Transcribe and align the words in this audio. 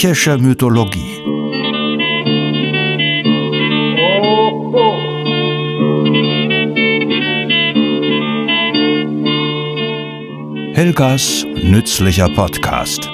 Griechische 0.00 0.38
Mythologie. 0.38 1.18
Helgas 10.72 11.44
nützlicher 11.64 12.28
Podcast. 12.28 13.10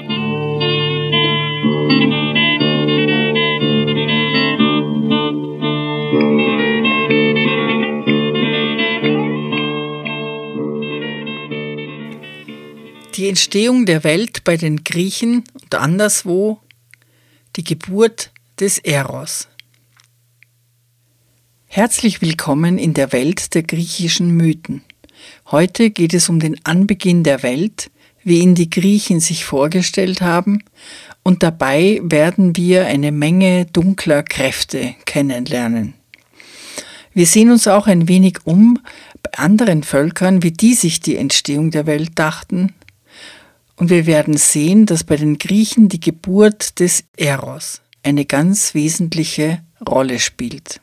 Die 13.15 13.29
Entstehung 13.31 13.87
der 13.87 14.05
Welt 14.05 14.45
bei 14.45 14.59
den 14.59 14.85
Griechen 14.85 15.45
und 15.63 15.75
anderswo, 15.77 16.61
die 17.57 17.65
Geburt 17.65 18.33
des 18.59 18.79
Eros. 18.79 19.49
Herzlich 21.67 22.21
willkommen 22.21 22.79
in 22.79 22.95
der 22.95 23.13
Welt 23.13 23.55
der 23.55 23.63
griechischen 23.63 24.31
Mythen. 24.37 24.83
Heute 25.51 25.91
geht 25.91 26.15
es 26.15 26.29
um 26.29 26.41
den 26.41 26.65
Anbeginn 26.65 27.23
der 27.23 27.43
Welt, 27.43 27.91
wie 28.25 28.41
ihn 28.41 28.55
die 28.55 28.71
Griechen 28.71 29.21
sich 29.21 29.45
vorgestellt 29.45 30.21
haben, 30.21 30.65
und 31.23 31.43
dabei 31.43 32.01
werden 32.03 32.57
wir 32.57 32.87
eine 32.87 33.13
Menge 33.13 33.67
dunkler 33.67 34.23
Kräfte 34.23 34.95
kennenlernen. 35.05 35.95
Wir 37.13 37.27
sehen 37.27 37.51
uns 37.51 37.69
auch 37.69 37.87
ein 37.87 38.09
wenig 38.09 38.39
um 38.45 38.81
bei 39.23 39.39
anderen 39.39 39.85
Völkern, 39.85 40.43
wie 40.43 40.51
die 40.51 40.75
sich 40.75 41.01
die 41.01 41.17
Entstehung 41.17 41.71
der 41.71 41.87
Welt 41.87 42.11
dachten, 42.17 42.75
und 43.77 43.91
wir 43.91 44.07
werden 44.07 44.37
sehen, 44.37 44.87
dass 44.87 45.05
bei 45.05 45.17
den 45.17 45.39
Griechen 45.39 45.89
die 45.89 46.01
Geburt 46.01 46.81
des 46.81 47.05
Eros 47.17 47.81
eine 48.03 48.25
ganz 48.25 48.75
wesentliche 48.75 49.63
Rolle 49.87 50.21
spielt. 50.21 50.81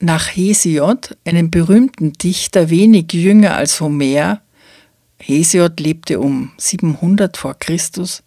Nach 0.00 0.26
Hesiod, 0.26 1.16
einem 1.24 1.50
berühmten 1.50 2.12
Dichter 2.12 2.68
wenig 2.70 3.12
jünger 3.12 3.56
als 3.56 3.80
Homer, 3.80 4.42
Hesiod 5.18 5.80
lebte 5.80 6.20
um 6.20 6.52
700 6.58 7.36
vor 7.36 7.54
Christus, 7.54 8.22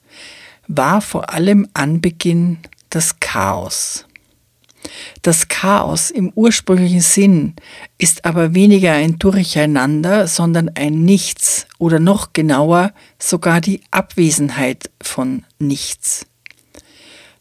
war 0.67 1.02
vor 1.02 1.30
allem 1.30 1.67
Anbeginn 1.73 2.58
das 2.89 3.19
Chaos. 3.19 4.06
Das 5.22 5.48
Chaos 5.48 6.12
im 6.12 6.31
ursprünglichen 6.36 7.02
Sinn 7.02 7.56
ist 7.98 8.26
aber 8.26 8.53
weniger 8.53 8.94
ein 8.94 9.20
Durcheinander, 9.20 10.28
sondern 10.28 10.70
ein 10.76 11.03
Nichts 11.03 11.67
oder 11.78 12.00
noch 12.00 12.34
genauer 12.34 12.94
sogar 13.20 13.62
die 13.62 13.81
Abwesenheit 13.92 14.90
von 15.02 15.44
Nichts. 15.59 16.25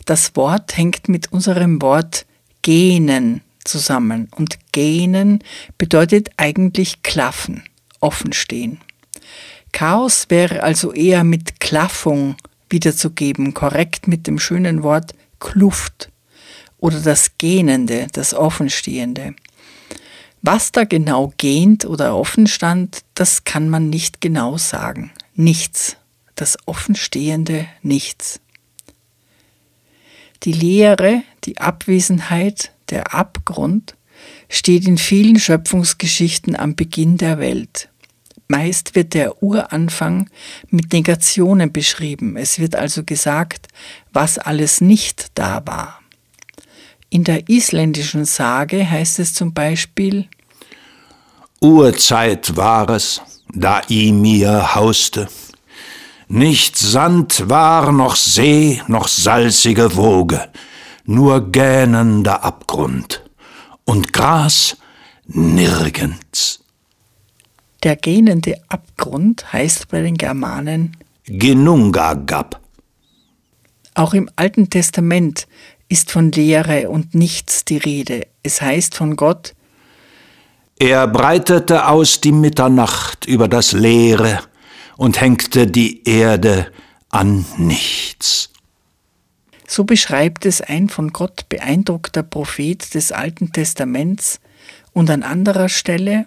Das 0.05 0.37
Wort 0.37 0.77
hängt 0.77 1.09
mit 1.09 1.33
unserem 1.33 1.83
Wort 1.83 2.27
gähnen 2.63 3.43
zusammen 3.65 4.29
und 4.37 4.59
gähnen 4.73 5.43
bedeutet 5.79 6.31
eigentlich 6.37 7.03
klaffen, 7.03 7.65
offenstehen. 8.01 8.81
Chaos 9.73 10.27
wäre 10.29 10.63
also 10.63 10.93
eher 10.93 11.25
mit 11.25 11.61
Klaffung 11.61 12.37
wiederzugeben, 12.71 13.55
korrekt 13.55 14.09
mit 14.09 14.27
dem 14.27 14.39
schönen 14.39 14.83
Wort 14.83 15.15
Kluft 15.39 16.11
oder 16.79 17.01
das 17.01 17.39
Gähnende, 17.39 18.07
das 18.13 18.35
Offenstehende. 18.35 19.35
Was 20.43 20.73
da 20.73 20.85
genau 20.85 21.33
gähnt 21.39 21.85
oder 21.85 22.17
offen 22.17 22.47
stand, 22.47 23.01
das 23.15 23.45
kann 23.45 23.69
man 23.69 23.91
nicht 23.91 24.21
genau 24.21 24.59
sagen. 24.59 25.11
Nichts. 25.35 25.97
Das 26.35 26.59
Offenstehende 26.67 27.67
Nichts. 27.83 28.41
Die 30.43 30.53
Leere, 30.53 31.23
die 31.45 31.59
Abwesenheit, 31.59 32.73
der 32.91 33.15
Abgrund 33.15 33.97
steht 34.49 34.87
in 34.87 34.99
vielen 34.99 35.39
Schöpfungsgeschichten 35.39 36.55
am 36.55 36.77
Beginn 36.77 37.17
der 37.17 37.39
Welt. 37.39 37.89
Meist 38.49 38.95
wird 38.95 39.15
der 39.15 39.43
Uranfang 39.43 40.31
mit 40.71 40.93
Negationen 40.93 41.73
beschrieben. 41.73 42.37
Es 42.37 42.61
wird 42.61 42.77
also 42.77 43.03
gesagt, 43.03 43.67
was 44.13 44.39
alles 44.39 44.81
nicht 44.81 45.33
da 45.35 45.67
war. 45.67 46.01
In 47.11 47.25
der 47.25 47.49
isländischen 47.49 48.25
Sage 48.25 48.89
heißt 48.89 49.19
es 49.21 49.35
zum 49.35 49.55
Beispiel 49.55 50.29
Urzeit 51.61 52.57
war 52.57 52.91
es, 52.91 53.23
da 53.55 53.81
Ymir 53.89 54.75
hauste. 54.75 55.29
Nicht 56.29 56.77
Sand 56.77 57.49
war, 57.49 57.93
noch 57.93 58.17
See, 58.17 58.83
noch 58.89 59.09
salzige 59.09 59.97
Woge, 59.97 60.49
nur 61.05 61.51
gähnender 61.51 62.45
Abgrund 62.45 63.23
und 63.85 64.13
Gras 64.13 64.77
nirgends. 65.27 66.61
Der 67.83 67.97
gähnende 67.97 68.61
Abgrund 68.69 69.53
heißt 69.53 69.89
bei 69.89 70.03
den 70.03 70.17
Germanen 70.17 70.97
Genungagab. 71.25 72.61
Auch 73.95 74.13
im 74.13 74.29
Alten 74.37 74.69
Testament 74.69 75.47
ist 75.89 76.11
von 76.11 76.33
Leere 76.33 76.89
und 76.89 77.15
Nichts 77.15 77.65
die 77.65 77.79
Rede. 77.79 78.27
Es 78.43 78.61
heißt 78.61 78.95
von 78.95 79.17
Gott, 79.17 79.55
er 80.79 81.07
breitete 81.07 81.89
aus 81.89 82.21
die 82.21 82.33
Mitternacht 82.33 83.25
über 83.25 83.49
das 83.49 83.73
Leere 83.73 84.41
und 84.99 85.21
hängte 85.21 85.67
die 85.67 86.07
Erde 86.07 86.71
an 87.09 87.47
nichts. 87.57 88.51
So 89.67 89.85
beschreibt 89.85 90.45
es 90.45 90.61
ein 90.61 90.89
von 90.89 91.13
Gott 91.13 91.49
beeindruckter 91.49 92.23
Prophet 92.23 92.95
des 92.95 93.11
Alten 93.11 93.53
Testaments 93.53 94.39
und 94.93 95.11
an 95.11 95.23
anderer 95.23 95.69
Stelle 95.69 96.27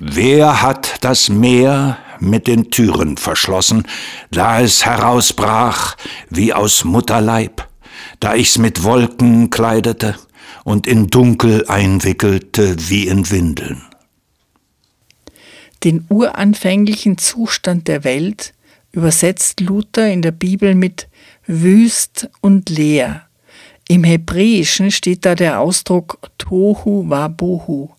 Wer 0.00 0.62
hat 0.62 0.96
das 1.00 1.28
Meer 1.28 1.98
mit 2.20 2.46
den 2.46 2.70
Türen 2.70 3.16
verschlossen, 3.16 3.86
da 4.30 4.60
es 4.60 4.84
herausbrach 4.84 5.96
wie 6.30 6.52
aus 6.52 6.84
Mutterleib? 6.84 7.67
Da 8.20 8.34
ich's 8.34 8.58
mit 8.58 8.82
Wolken 8.82 9.50
kleidete 9.50 10.16
und 10.64 10.86
in 10.86 11.08
Dunkel 11.08 11.64
einwickelte 11.68 12.76
wie 12.88 13.06
in 13.06 13.30
Windeln. 13.30 13.82
Den 15.84 16.04
uranfänglichen 16.08 17.18
Zustand 17.18 17.86
der 17.88 18.04
Welt 18.04 18.54
übersetzt 18.92 19.60
Luther 19.60 20.10
in 20.10 20.22
der 20.22 20.32
Bibel 20.32 20.74
mit 20.74 21.08
wüst 21.46 22.28
und 22.40 22.68
leer. 22.68 23.26
Im 23.86 24.04
Hebräischen 24.04 24.90
steht 24.90 25.24
da 25.24 25.34
der 25.34 25.60
Ausdruck 25.60 26.18
Tohu 26.36 27.08
Wabohu. 27.08 27.90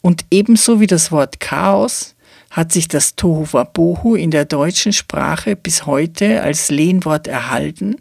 Und 0.00 0.24
ebenso 0.30 0.80
wie 0.80 0.86
das 0.86 1.10
Wort 1.10 1.40
Chaos 1.40 2.14
hat 2.50 2.70
sich 2.70 2.86
das 2.86 3.16
Tohu 3.16 3.46
Wabohu 3.52 4.14
in 4.14 4.30
der 4.30 4.44
deutschen 4.44 4.92
Sprache 4.92 5.56
bis 5.56 5.86
heute 5.86 6.42
als 6.42 6.70
Lehnwort 6.70 7.26
erhalten 7.26 7.96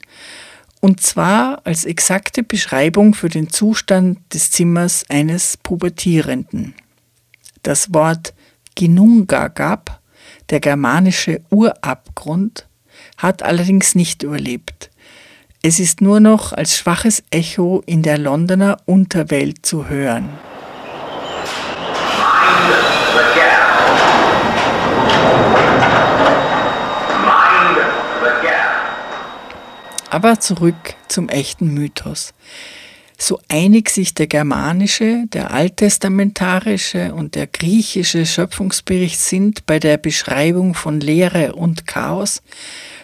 und 0.82 1.00
zwar 1.00 1.62
als 1.64 1.86
exakte 1.86 2.44
Beschreibung 2.44 3.14
für 3.14 3.30
den 3.30 3.50
Zustand 3.50 4.20
des 4.34 4.52
Zimmers 4.52 5.06
eines 5.10 5.56
Pubertierenden. 5.56 6.74
Das 7.64 7.94
Wort 7.94 8.34
Ginungagab, 8.76 10.02
der 10.50 10.60
germanische 10.60 11.42
Urabgrund, 11.50 12.68
hat 13.18 13.44
allerdings 13.44 13.96
nicht 13.96 14.24
überlebt. 14.24 14.90
Es 15.62 15.80
ist 15.80 16.02
nur 16.02 16.20
noch 16.20 16.54
als 16.54 16.76
schwaches 16.76 17.24
Echo 17.30 17.84
in 17.86 18.02
der 18.02 18.18
Londoner 18.18 18.78
Unterwelt 18.86 19.64
zu 19.64 19.88
hören. 19.88 20.30
Aber 30.12 30.42
zurück 30.42 30.96
zum 31.08 31.30
echten 31.30 31.74
Mythos. 31.74 32.34
So 33.18 33.40
einig 33.48 33.90
sich 33.90 34.14
der 34.14 34.28
germanische, 34.28 35.24
der 35.32 35.52
alttestamentarische 35.52 37.14
und 37.14 37.36
der 37.36 37.48
griechische 37.48 38.26
Schöpfungsbericht 38.26 39.18
sind 39.18 39.66
bei 39.68 39.80
der 39.80 39.96
Beschreibung 39.96 40.74
von 40.74 41.00
Leere 41.00 41.56
und 41.56 41.88
Chaos, 41.88 42.42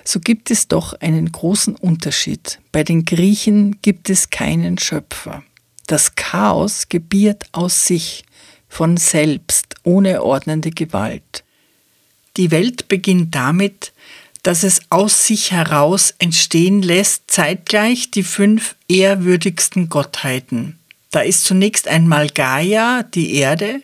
so 0.04 0.20
gibt 0.20 0.52
es 0.52 0.68
doch 0.68 1.00
einen 1.00 1.32
großen 1.32 1.78
Unterschied. 1.78 2.60
Bei 2.74 2.84
den 2.84 3.06
Griechen 3.06 3.80
gibt 3.82 4.10
es 4.10 4.30
keinen 4.30 4.78
Schöpfer. 4.78 5.44
Das 5.86 6.16
Chaos 6.16 6.90
gebiert 6.90 7.46
aus 7.54 7.86
sich, 7.86 8.26
von 8.68 8.98
selbst, 8.98 9.76
ohne 9.84 10.24
ordnende 10.24 10.72
Gewalt. 10.72 11.46
Die 12.36 12.52
Welt 12.52 12.90
beginnt 12.90 13.34
damit, 13.34 13.94
dass 14.44 14.64
es 14.64 14.82
aus 14.90 15.26
sich 15.26 15.52
heraus 15.52 16.14
entstehen 16.20 16.82
lässt, 16.82 17.24
zeitgleich 17.28 18.12
die 18.12 18.24
fünf 18.24 18.76
ehrwürdigsten 18.88 19.90
Gottheiten. 19.90 20.78
Da 21.12 21.22
ist 21.22 21.46
zunächst 21.46 21.88
einmal 21.88 22.30
Gaia, 22.30 23.04
die 23.04 23.36
Erde. 23.36 23.82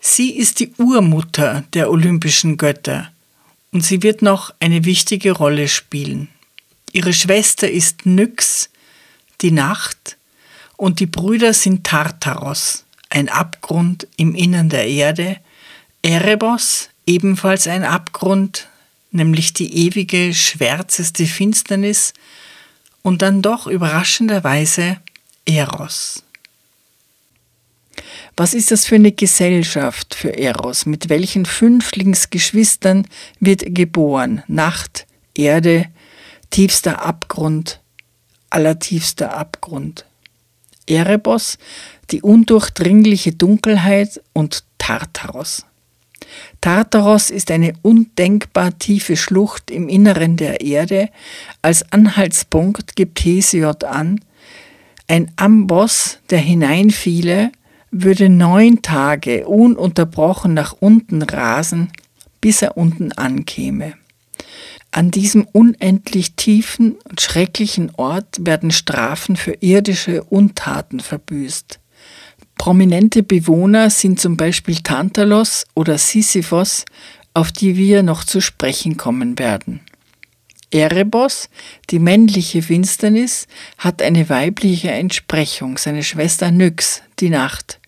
Sie 0.00 0.30
ist 0.30 0.60
die 0.60 0.72
Urmutter 0.78 1.64
der 1.72 1.90
olympischen 1.90 2.56
Götter 2.56 3.10
und 3.72 3.82
sie 3.82 4.02
wird 4.02 4.22
noch 4.22 4.54
eine 4.60 4.84
wichtige 4.84 5.32
Rolle 5.32 5.68
spielen. 5.68 6.28
Ihre 6.92 7.12
Schwester 7.12 7.70
ist 7.70 8.06
Nyx, 8.06 8.70
die 9.40 9.50
Nacht, 9.50 10.16
und 10.76 11.00
die 11.00 11.06
Brüder 11.06 11.52
sind 11.52 11.84
Tartaros, 11.84 12.84
ein 13.08 13.28
Abgrund 13.28 14.06
im 14.16 14.34
Innern 14.34 14.68
der 14.68 14.86
Erde, 14.86 15.38
Erebos, 16.02 16.90
ebenfalls 17.06 17.66
ein 17.66 17.84
Abgrund, 17.84 18.68
nämlich 19.16 19.52
die 19.52 19.86
ewige, 19.86 20.32
schwärzeste 20.32 21.26
Finsternis, 21.26 22.12
und 23.02 23.22
dann 23.22 23.40
doch 23.40 23.68
überraschenderweise 23.68 24.98
Eros. 25.44 26.24
Was 28.36 28.52
ist 28.52 28.70
das 28.70 28.84
für 28.84 28.96
eine 28.96 29.12
Gesellschaft 29.12 30.14
für 30.14 30.36
Eros? 30.36 30.86
Mit 30.86 31.08
welchen 31.08 31.46
Fünflingsgeschwistern 31.46 33.06
wird 33.40 33.62
er 33.62 33.70
geboren? 33.70 34.42
Nacht, 34.48 35.06
Erde, 35.34 35.86
tiefster 36.50 37.02
Abgrund, 37.02 37.80
allertiefster 38.50 39.36
Abgrund. 39.36 40.04
Erebos, 40.86 41.58
die 42.10 42.22
undurchdringliche 42.22 43.32
Dunkelheit 43.32 44.20
und 44.32 44.64
Tartaros. 44.78 45.64
Tartaros 46.60 47.30
ist 47.30 47.50
eine 47.50 47.74
undenkbar 47.82 48.78
tiefe 48.78 49.16
Schlucht 49.16 49.70
im 49.70 49.88
Inneren 49.88 50.36
der 50.36 50.60
Erde. 50.60 51.08
Als 51.62 51.90
Anhaltspunkt 51.92 52.96
gibt 52.96 53.24
Hesiod 53.24 53.84
an, 53.84 54.20
ein 55.08 55.30
Amboss, 55.36 56.18
der 56.30 56.38
hineinfiele, 56.38 57.52
würde 57.90 58.28
neun 58.28 58.82
Tage 58.82 59.46
ununterbrochen 59.46 60.54
nach 60.54 60.74
unten 60.80 61.22
rasen, 61.22 61.90
bis 62.40 62.62
er 62.62 62.76
unten 62.76 63.12
ankäme. 63.12 63.94
An 64.90 65.10
diesem 65.10 65.44
unendlich 65.44 66.34
tiefen 66.36 66.96
und 67.08 67.20
schrecklichen 67.20 67.92
Ort 67.96 68.38
werden 68.40 68.70
Strafen 68.70 69.36
für 69.36 69.52
irdische 69.60 70.24
Untaten 70.24 71.00
verbüßt. 71.00 71.80
Prominente 72.58 73.22
Bewohner 73.22 73.90
sind 73.90 74.18
zum 74.18 74.36
Beispiel 74.36 74.76
Tantalos 74.76 75.66
oder 75.74 75.98
Sisyphos, 75.98 76.84
auf 77.34 77.52
die 77.52 77.76
wir 77.76 78.02
noch 78.02 78.24
zu 78.24 78.40
sprechen 78.40 78.96
kommen 78.96 79.38
werden. 79.38 79.80
Erebos, 80.70 81.48
die 81.90 81.98
männliche 81.98 82.62
Finsternis, 82.62 83.46
hat 83.78 84.02
eine 84.02 84.28
weibliche 84.28 84.90
Entsprechung, 84.90 85.78
seine 85.78 86.02
Schwester 86.02 86.50
Nyx, 86.50 87.02
die 87.20 87.30
Nacht. 87.30 87.78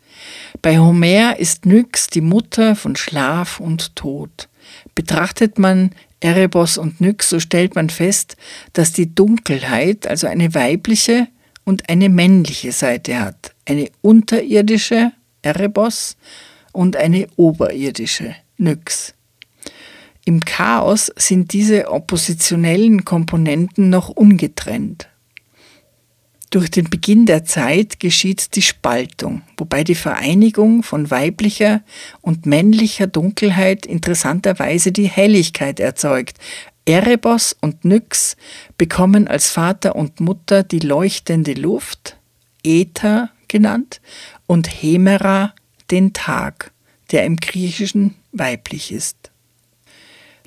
Bei 0.62 0.78
Homer 0.78 1.38
ist 1.38 1.66
Nyx 1.66 2.08
die 2.08 2.20
Mutter 2.20 2.76
von 2.76 2.94
Schlaf 2.94 3.60
und 3.60 3.96
Tod. 3.96 4.48
Betrachtet 4.94 5.58
man 5.58 5.90
Erebos 6.20 6.78
und 6.78 7.00
Nyx, 7.00 7.30
so 7.30 7.40
stellt 7.40 7.74
man 7.74 7.90
fest, 7.90 8.36
dass 8.72 8.92
die 8.92 9.14
Dunkelheit 9.14 10.06
also 10.06 10.26
eine 10.26 10.54
weibliche 10.54 11.28
und 11.64 11.88
eine 11.88 12.08
männliche 12.08 12.72
Seite 12.72 13.20
hat, 13.20 13.54
eine 13.68 13.90
unterirdische 14.00 15.12
Erebos 15.42 16.16
und 16.72 16.96
eine 16.96 17.28
oberirdische 17.36 18.34
Nyx. 18.56 19.14
Im 20.24 20.44
Chaos 20.44 21.10
sind 21.16 21.52
diese 21.52 21.90
oppositionellen 21.90 23.04
Komponenten 23.04 23.88
noch 23.90 24.08
ungetrennt. 24.08 25.08
Durch 26.50 26.70
den 26.70 26.88
Beginn 26.88 27.26
der 27.26 27.44
Zeit 27.44 28.00
geschieht 28.00 28.54
die 28.54 28.62
Spaltung, 28.62 29.42
wobei 29.58 29.84
die 29.84 29.94
Vereinigung 29.94 30.82
von 30.82 31.10
weiblicher 31.10 31.82
und 32.22 32.46
männlicher 32.46 33.06
Dunkelheit 33.06 33.84
interessanterweise 33.84 34.92
die 34.92 35.08
Helligkeit 35.08 35.78
erzeugt. 35.78 36.38
Erebos 36.86 37.54
und 37.60 37.84
Nyx 37.84 38.36
bekommen 38.78 39.28
als 39.28 39.50
Vater 39.50 39.94
und 39.94 40.20
Mutter 40.20 40.62
die 40.62 40.78
leuchtende 40.78 41.52
Luft, 41.52 42.16
Äther 42.64 43.30
genannt, 43.48 44.00
und 44.46 44.66
Hemera 44.66 45.54
den 45.90 46.12
Tag, 46.12 46.72
der 47.10 47.24
im 47.24 47.36
Griechischen 47.36 48.14
weiblich 48.32 48.92
ist. 48.92 49.30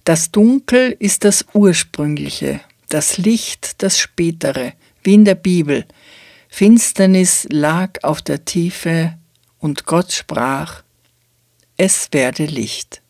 Das 0.04 0.32
Dunkel 0.32 0.96
ist 0.98 1.24
das 1.26 1.46
Ursprüngliche, 1.54 2.62
das 2.90 3.18
Licht 3.18 3.84
das 3.84 4.00
Spätere, 4.00 4.74
wie 5.04 5.14
in 5.14 5.26
der 5.26 5.36
Bibel. 5.36 5.86
Finsternis 6.50 7.48
lag 7.50 8.04
auf 8.04 8.22
der 8.22 8.46
Tiefe 8.46 9.18
und 9.60 9.86
Gott 9.86 10.12
sprach, 10.12 10.84
es 11.78 12.10
werde 12.12 12.46
Licht. 12.46 13.01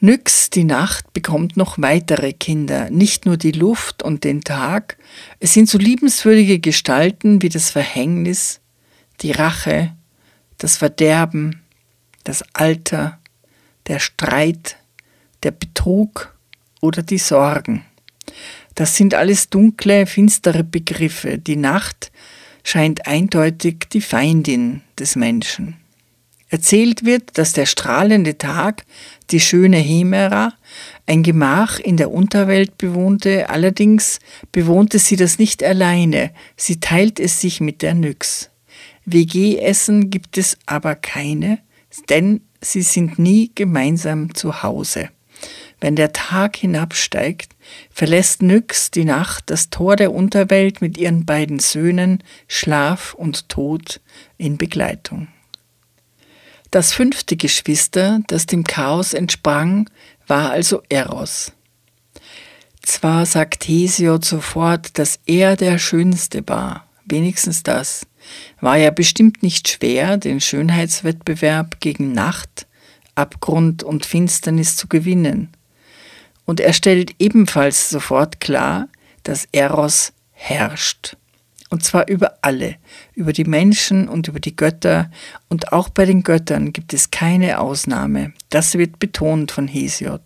Nyx, 0.00 0.50
die 0.50 0.64
Nacht, 0.64 1.12
bekommt 1.14 1.56
noch 1.56 1.78
weitere 1.78 2.32
Kinder, 2.32 2.90
nicht 2.90 3.24
nur 3.24 3.36
die 3.36 3.52
Luft 3.52 4.02
und 4.02 4.24
den 4.24 4.42
Tag, 4.42 4.98
es 5.40 5.54
sind 5.54 5.68
so 5.70 5.78
liebenswürdige 5.78 6.58
Gestalten 6.58 7.40
wie 7.40 7.48
das 7.48 7.70
Verhängnis, 7.70 8.60
die 9.22 9.32
Rache, 9.32 9.94
das 10.58 10.76
Verderben, 10.76 11.62
das 12.24 12.44
Alter, 12.52 13.18
der 13.86 13.98
Streit, 13.98 14.76
der 15.42 15.52
Betrug 15.52 16.36
oder 16.80 17.02
die 17.02 17.18
Sorgen. 17.18 17.84
Das 18.74 18.96
sind 18.96 19.14
alles 19.14 19.48
dunkle, 19.48 20.06
finstere 20.06 20.62
Begriffe. 20.62 21.38
Die 21.38 21.56
Nacht 21.56 22.12
scheint 22.64 23.06
eindeutig 23.06 23.88
die 23.92 24.02
Feindin 24.02 24.82
des 24.98 25.16
Menschen. 25.16 25.76
Erzählt 26.48 27.04
wird, 27.04 27.38
dass 27.38 27.52
der 27.52 27.66
strahlende 27.66 28.38
Tag 28.38 28.84
die 29.30 29.40
schöne 29.40 29.78
Hemera 29.78 30.52
ein 31.04 31.24
Gemach 31.24 31.80
in 31.80 31.96
der 31.96 32.12
Unterwelt 32.12 32.78
bewohnte, 32.78 33.50
allerdings 33.50 34.20
bewohnte 34.52 35.00
sie 35.00 35.16
das 35.16 35.40
nicht 35.40 35.64
alleine, 35.64 36.30
sie 36.56 36.78
teilt 36.78 37.18
es 37.18 37.40
sich 37.40 37.60
mit 37.60 37.82
der 37.82 37.94
Nyx. 37.94 38.50
WG-Essen 39.06 40.10
gibt 40.10 40.38
es 40.38 40.56
aber 40.66 40.94
keine, 40.94 41.58
denn 42.08 42.42
sie 42.60 42.82
sind 42.82 43.18
nie 43.18 43.50
gemeinsam 43.54 44.34
zu 44.34 44.62
Hause. 44.62 45.10
Wenn 45.80 45.96
der 45.96 46.12
Tag 46.12 46.56
hinabsteigt, 46.56 47.54
verlässt 47.90 48.42
Nyx 48.42 48.90
die 48.90 49.04
Nacht 49.04 49.44
das 49.50 49.70
Tor 49.70 49.96
der 49.96 50.12
Unterwelt 50.12 50.80
mit 50.80 50.96
ihren 50.96 51.26
beiden 51.26 51.58
Söhnen 51.58 52.22
Schlaf 52.48 53.14
und 53.14 53.48
Tod 53.48 54.00
in 54.38 54.56
Begleitung. 54.56 55.28
Das 56.70 56.92
fünfte 56.92 57.36
Geschwister, 57.36 58.20
das 58.26 58.46
dem 58.46 58.64
Chaos 58.64 59.14
entsprang, 59.14 59.88
war 60.26 60.50
also 60.50 60.82
Eros. 60.88 61.52
Zwar 62.82 63.26
sagt 63.26 63.66
Hesiod 63.66 64.24
sofort, 64.24 64.98
dass 64.98 65.18
er 65.26 65.56
der 65.56 65.78
Schönste 65.78 66.42
war, 66.46 66.86
wenigstens 67.04 67.62
das, 67.62 68.06
war 68.60 68.76
ja 68.76 68.90
bestimmt 68.90 69.42
nicht 69.42 69.68
schwer, 69.68 70.16
den 70.16 70.40
Schönheitswettbewerb 70.40 71.80
gegen 71.80 72.12
Nacht, 72.12 72.66
Abgrund 73.14 73.82
und 73.82 74.06
Finsternis 74.06 74.76
zu 74.76 74.88
gewinnen. 74.88 75.48
Und 76.44 76.60
er 76.60 76.72
stellt 76.72 77.14
ebenfalls 77.18 77.90
sofort 77.90 78.40
klar, 78.40 78.88
dass 79.24 79.48
Eros 79.52 80.12
herrscht. 80.30 81.16
Und 81.68 81.84
zwar 81.84 82.08
über 82.08 82.38
alle, 82.42 82.76
über 83.14 83.32
die 83.32 83.44
Menschen 83.44 84.08
und 84.08 84.28
über 84.28 84.38
die 84.38 84.54
Götter. 84.54 85.10
Und 85.48 85.72
auch 85.72 85.88
bei 85.88 86.04
den 86.04 86.22
Göttern 86.22 86.72
gibt 86.72 86.94
es 86.94 87.10
keine 87.10 87.58
Ausnahme. 87.58 88.32
Das 88.50 88.74
wird 88.78 88.98
betont 88.98 89.50
von 89.50 89.66
Hesiod. 89.66 90.22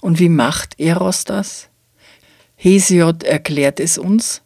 Und 0.00 0.18
wie 0.18 0.30
macht 0.30 0.80
Eros 0.80 1.24
das? 1.24 1.68
Hesiod 2.56 3.22
erklärt 3.22 3.80
es 3.80 3.98
uns 3.98 4.42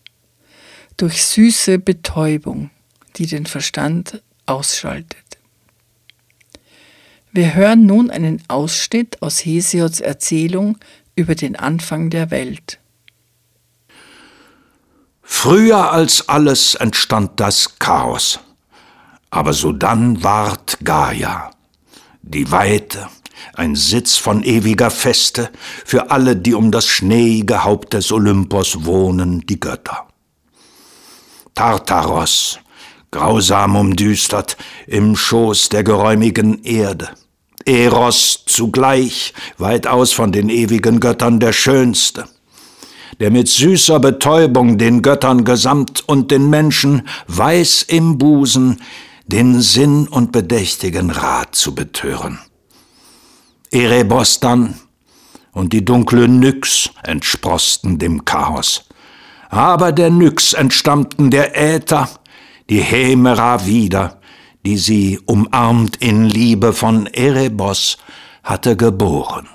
durch 0.96 1.24
süße 1.24 1.78
Betäubung, 1.78 2.70
die 3.16 3.26
den 3.26 3.46
Verstand 3.46 4.20
ausschaltet. 4.46 5.30
Wir 7.32 7.54
hören 7.54 7.86
nun 7.86 8.10
einen 8.10 8.42
Ausschnitt 8.48 9.22
aus 9.22 9.44
Hesiods 9.44 10.00
Erzählung 10.00 10.78
über 11.14 11.36
den 11.36 11.54
Anfang 11.54 12.10
der 12.10 12.32
Welt. 12.32 12.79
Früher 15.32 15.90
als 15.90 16.28
alles 16.28 16.74
entstand 16.74 17.40
das 17.40 17.78
Chaos, 17.78 18.40
aber 19.30 19.54
sodann 19.54 20.22
ward 20.22 20.76
Gaia, 20.84 21.52
die 22.20 22.50
Weite, 22.50 23.08
ein 23.54 23.74
Sitz 23.74 24.18
von 24.18 24.42
ewiger 24.42 24.90
Feste 24.90 25.48
für 25.86 26.10
alle, 26.10 26.36
die 26.36 26.52
um 26.52 26.70
das 26.70 26.86
schneeige 26.86 27.64
Haupt 27.64 27.94
des 27.94 28.12
Olympos 28.12 28.84
wohnen, 28.84 29.40
die 29.46 29.58
Götter. 29.58 30.08
Tartaros, 31.54 32.58
grausam 33.10 33.76
umdüstert, 33.76 34.58
im 34.86 35.16
Schoß 35.16 35.70
der 35.70 35.84
geräumigen 35.84 36.64
Erde. 36.64 37.08
Eros 37.64 38.44
zugleich, 38.46 39.32
weitaus 39.56 40.12
von 40.12 40.32
den 40.32 40.50
ewigen 40.50 41.00
Göttern 41.00 41.40
der 41.40 41.54
Schönste, 41.54 42.26
der 43.20 43.30
mit 43.30 43.48
süßer 43.48 44.00
Betäubung 44.00 44.78
den 44.78 45.02
Göttern 45.02 45.44
gesamt 45.44 46.02
und 46.08 46.30
den 46.30 46.50
Menschen 46.50 47.06
weiß 47.28 47.82
im 47.82 48.18
Busen 48.18 48.80
den 49.26 49.60
Sinn 49.60 50.08
und 50.08 50.32
bedächtigen 50.32 51.10
Rat 51.10 51.54
zu 51.54 51.74
betören. 51.74 52.40
Erebos 53.70 54.40
dann, 54.40 54.74
und 55.52 55.72
die 55.72 55.84
dunkle 55.84 56.28
Nyx 56.28 56.90
entsprosten 57.02 57.98
dem 57.98 58.24
Chaos. 58.24 58.84
Aber 59.48 59.92
der 59.92 60.10
Nyx 60.10 60.52
entstammten 60.52 61.30
der 61.30 61.56
Äther, 61.56 62.08
die 62.68 62.80
Hemera 62.80 63.66
wieder, 63.66 64.20
die 64.64 64.78
sie, 64.78 65.18
umarmt 65.26 65.96
in 65.96 66.26
Liebe 66.26 66.72
von 66.72 67.06
Erebos, 67.06 67.98
hatte 68.44 68.76
geboren. 68.76 69.48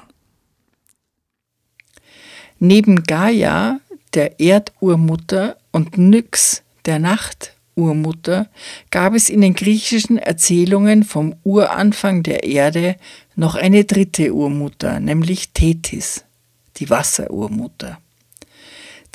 Neben 2.59 3.03
Gaia, 3.03 3.79
der 4.13 4.39
Erdurmutter, 4.39 5.57
und 5.71 5.97
Nyx, 5.97 6.63
der 6.85 7.00
Nachturmutter, 7.00 8.47
gab 8.91 9.13
es 9.13 9.29
in 9.29 9.41
den 9.41 9.53
griechischen 9.53 10.17
Erzählungen 10.17 11.03
vom 11.03 11.35
Uranfang 11.43 12.24
der 12.24 12.45
Erde 12.45 12.95
noch 13.35 13.55
eine 13.55 13.83
dritte 13.83 14.33
Urmutter, 14.33 15.01
nämlich 15.01 15.50
Tethys, 15.50 16.24
die 16.77 16.89
Wasserurmutter. 16.89 18.00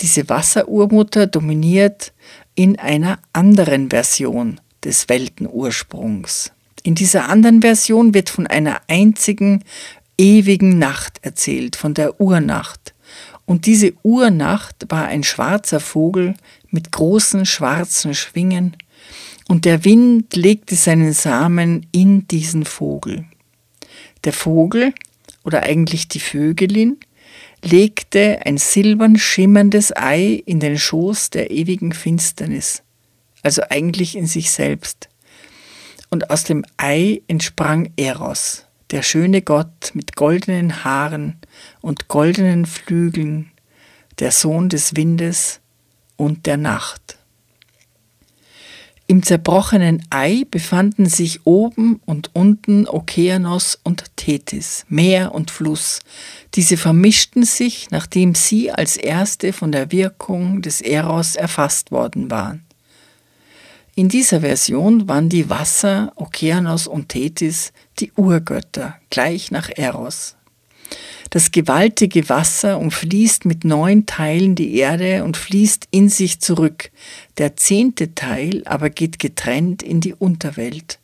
Diese 0.00 0.28
Wasserurmutter 0.28 1.26
dominiert 1.26 2.12
in 2.54 2.78
einer 2.78 3.18
anderen 3.32 3.88
Version 3.90 4.60
des 4.84 5.08
Weltenursprungs. 5.08 6.52
In 6.82 6.94
dieser 6.94 7.28
anderen 7.28 7.60
Version 7.60 8.14
wird 8.14 8.30
von 8.30 8.46
einer 8.46 8.80
einzigen 8.88 9.64
ewigen 10.18 10.78
Nacht 10.78 11.18
erzählt, 11.22 11.76
von 11.76 11.94
der 11.94 12.20
Urnacht. 12.20 12.94
Und 13.50 13.66
diese 13.66 13.94
Urnacht 14.04 14.86
war 14.90 15.06
ein 15.06 15.24
schwarzer 15.24 15.80
Vogel 15.80 16.36
mit 16.70 16.92
großen 16.92 17.44
schwarzen 17.46 18.14
Schwingen, 18.14 18.76
und 19.48 19.64
der 19.64 19.84
Wind 19.84 20.36
legte 20.36 20.76
seinen 20.76 21.12
Samen 21.12 21.84
in 21.90 22.28
diesen 22.28 22.64
Vogel. 22.64 23.24
Der 24.22 24.32
Vogel, 24.32 24.94
oder 25.42 25.64
eigentlich 25.64 26.06
die 26.06 26.20
Vögelin, 26.20 26.98
legte 27.64 28.38
ein 28.44 28.56
silbern 28.56 29.18
schimmerndes 29.18 29.96
Ei 29.96 30.44
in 30.46 30.60
den 30.60 30.78
Schoß 30.78 31.30
der 31.30 31.50
ewigen 31.50 31.90
Finsternis, 31.90 32.84
also 33.42 33.62
eigentlich 33.68 34.14
in 34.16 34.26
sich 34.26 34.52
selbst. 34.52 35.08
Und 36.08 36.30
aus 36.30 36.44
dem 36.44 36.64
Ei 36.76 37.22
entsprang 37.26 37.92
Eros, 37.96 38.64
der 38.90 39.02
schöne 39.02 39.42
Gott 39.42 39.92
mit 39.94 40.16
goldenen 40.16 40.84
Haaren 40.84 41.36
und 41.80 42.08
goldenen 42.08 42.66
Flügeln, 42.66 43.50
der 44.18 44.32
Sohn 44.32 44.68
des 44.68 44.96
Windes 44.96 45.60
und 46.16 46.46
der 46.46 46.56
Nacht. 46.56 47.18
Im 49.10 49.24
zerbrochenen 49.24 50.06
Ei 50.10 50.44
befanden 50.48 51.06
sich 51.06 51.44
oben 51.44 52.00
und 52.06 52.30
unten 52.32 52.86
Okeanos 52.86 53.76
und 53.82 54.04
Tethys, 54.14 54.84
Meer 54.88 55.34
und 55.34 55.50
Fluss. 55.50 55.98
Diese 56.54 56.76
vermischten 56.76 57.42
sich, 57.42 57.90
nachdem 57.90 58.36
sie 58.36 58.70
als 58.70 58.96
erste 58.96 59.52
von 59.52 59.72
der 59.72 59.90
Wirkung 59.90 60.62
des 60.62 60.80
Eros 60.80 61.34
erfasst 61.34 61.90
worden 61.90 62.30
waren. 62.30 62.64
In 64.00 64.08
dieser 64.08 64.40
Version 64.40 65.10
waren 65.10 65.28
die 65.28 65.50
Wasser, 65.50 66.14
Okeanos 66.16 66.86
und 66.86 67.10
Tethys 67.10 67.74
die 67.98 68.10
Urgötter, 68.12 68.98
gleich 69.10 69.50
nach 69.50 69.68
Eros. 69.68 70.36
Das 71.28 71.50
gewaltige 71.50 72.30
Wasser 72.30 72.78
umfließt 72.78 73.44
mit 73.44 73.64
neun 73.64 74.06
Teilen 74.06 74.54
die 74.54 74.78
Erde 74.78 75.22
und 75.22 75.36
fließt 75.36 75.88
in 75.90 76.08
sich 76.08 76.40
zurück. 76.40 76.90
Der 77.36 77.58
zehnte 77.58 78.14
Teil 78.14 78.62
aber 78.64 78.88
geht 78.88 79.18
getrennt 79.18 79.82
in 79.82 80.00
die 80.00 80.14
Unterwelt. 80.14 80.98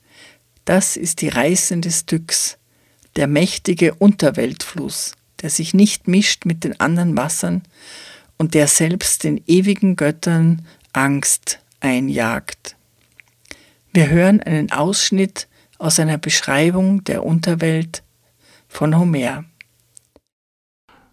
Das 0.64 0.96
ist 0.96 1.20
die 1.20 1.28
reißende 1.28 1.90
Styx, 1.90 2.56
der 3.16 3.26
mächtige 3.26 3.92
Unterweltfluss, 3.92 5.12
der 5.42 5.50
sich 5.50 5.74
nicht 5.74 6.08
mischt 6.08 6.46
mit 6.46 6.64
den 6.64 6.80
anderen 6.80 7.14
Wassern 7.14 7.62
und 8.38 8.54
der 8.54 8.68
selbst 8.68 9.22
den 9.24 9.42
ewigen 9.46 9.96
Göttern 9.96 10.64
Angst 10.94 11.58
einjagt. 11.80 12.75
Wir 13.96 14.10
hören 14.10 14.42
einen 14.42 14.70
Ausschnitt 14.72 15.48
aus 15.78 15.98
einer 15.98 16.18
Beschreibung 16.18 17.02
der 17.04 17.24
Unterwelt 17.24 18.02
von 18.68 18.98
Homer. 18.98 19.46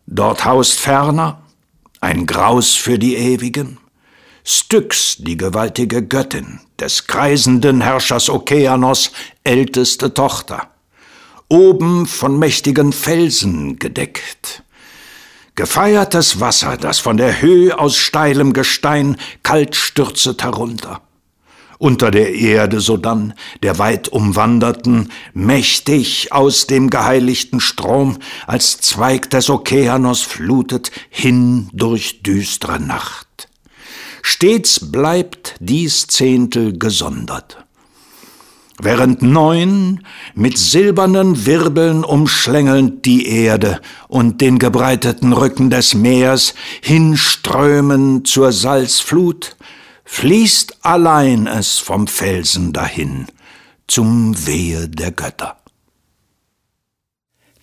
Dort 0.06 0.44
haust 0.44 0.82
ferner 0.82 1.42
ein 2.02 2.26
Graus 2.26 2.74
für 2.74 3.00
die 3.00 3.16
Ewigen, 3.16 3.78
Styx, 4.44 5.16
die 5.20 5.38
gewaltige 5.38 6.06
Göttin, 6.06 6.60
des 6.78 7.08
kreisenden 7.08 7.80
Herrschers 7.80 8.30
Okeanos 8.30 9.14
älteste 9.46 10.14
Tochter, 10.14 10.68
oben 11.48 12.06
von 12.06 12.38
mächtigen 12.38 12.92
Felsen 12.92 13.80
gedeckt. 13.80 14.62
Gefeiertes 15.56 16.42
Wasser, 16.42 16.76
das 16.76 17.00
von 17.00 17.16
der 17.16 17.42
Höhe 17.42 17.80
aus 17.80 17.96
steilem 17.96 18.52
Gestein 18.52 19.16
kalt 19.42 19.78
stürzet 19.78 20.44
herunter 20.44 21.02
unter 21.84 22.12
der 22.12 22.34
Erde 22.34 22.80
sodann, 22.80 23.34
der 23.62 23.78
weit 23.78 24.08
umwanderten, 24.08 25.10
mächtig 25.34 26.32
aus 26.32 26.66
dem 26.66 26.90
geheiligten 26.90 27.60
Strom, 27.60 28.20
als 28.48 28.80
Zweig 28.80 29.30
des 29.30 29.50
Okeanos 29.50 30.22
flutet, 30.22 30.92
hin 31.10 31.68
durch 31.74 32.24
düstere 32.24 32.80
Nacht. 32.80 33.50
Stets 34.22 34.92
bleibt 34.94 35.56
dies 35.60 36.08
Zehntel 36.08 36.80
gesondert. 36.80 37.58
Während 38.82 39.22
neun 39.22 40.06
mit 40.36 40.58
silbernen 40.58 41.46
Wirbeln 41.46 42.06
umschlängelnd 42.06 43.06
die 43.06 43.28
Erde 43.28 43.82
und 44.08 44.40
den 44.40 44.58
gebreiteten 44.58 45.34
Rücken 45.34 45.70
des 45.70 45.96
Meers 45.96 46.54
hinströmen 46.82 48.24
zur 48.24 48.54
Salzflut, 48.54 49.58
fließt 50.06 50.86
allein 50.86 51.48
es 51.48 51.80
vom 51.80 52.08
Felsen 52.08 52.74
dahin 52.74 53.28
zum 53.88 54.46
Wehe 54.46 54.90
der 54.90 55.12
Götter. 55.12 55.58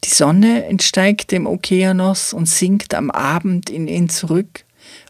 Die 0.05 0.11
Sonne 0.11 0.65
entsteigt 0.65 1.31
dem 1.31 1.47
Okeanos 1.47 2.33
und 2.33 2.47
sinkt 2.47 2.95
am 2.95 3.11
Abend 3.11 3.69
in 3.69 3.89
ihn 3.89 4.09
zurück, 4.09 4.65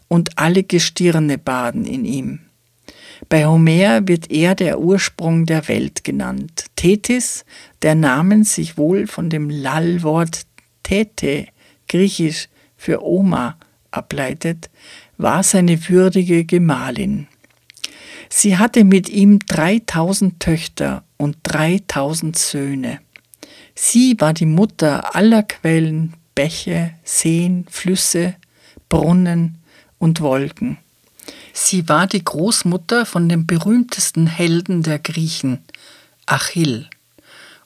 und 0.07 0.37
alle 0.37 0.63
Gestirne 0.63 1.37
baden 1.37 1.85
in 1.85 2.03
ihm. 2.03 2.39
Bei 3.29 3.45
Homer 3.45 4.09
wird 4.09 4.29
er 4.29 4.55
der 4.55 4.79
Ursprung 4.79 5.45
der 5.45 5.69
Welt 5.69 6.03
genannt. 6.03 6.65
Tethys, 6.75 7.45
der 7.81 7.95
Namen 7.95 8.43
sich 8.43 8.77
wohl 8.77 9.07
von 9.07 9.29
dem 9.29 9.49
Lallwort 9.49 10.45
Tete, 10.83 11.47
griechisch 11.87 12.49
für 12.75 13.01
Oma, 13.05 13.57
ableitet, 13.91 14.69
war 15.21 15.43
seine 15.43 15.89
würdige 15.89 16.45
Gemahlin. 16.45 17.27
Sie 18.29 18.57
hatte 18.57 18.83
mit 18.83 19.09
ihm 19.09 19.39
3000 19.39 20.39
Töchter 20.39 21.03
und 21.17 21.37
3000 21.43 22.37
Söhne. 22.37 22.99
Sie 23.75 24.15
war 24.19 24.33
die 24.33 24.45
Mutter 24.45 25.15
aller 25.15 25.43
Quellen, 25.43 26.13
Bäche, 26.33 26.93
Seen, 27.03 27.65
Flüsse, 27.69 28.35
Brunnen 28.89 29.57
und 29.99 30.21
Wolken. 30.21 30.77
Sie 31.53 31.89
war 31.89 32.07
die 32.07 32.23
Großmutter 32.23 33.05
von 33.05 33.27
dem 33.27 33.45
berühmtesten 33.45 34.27
Helden 34.27 34.83
der 34.83 34.99
Griechen, 34.99 35.59
Achill, 36.25 36.87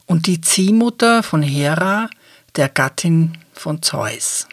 und 0.06 0.26
die 0.26 0.40
Ziehmutter 0.40 1.22
von 1.22 1.42
Hera, 1.42 2.10
der 2.56 2.68
Gattin 2.68 3.38
von 3.52 3.82
Zeus. 3.82 4.48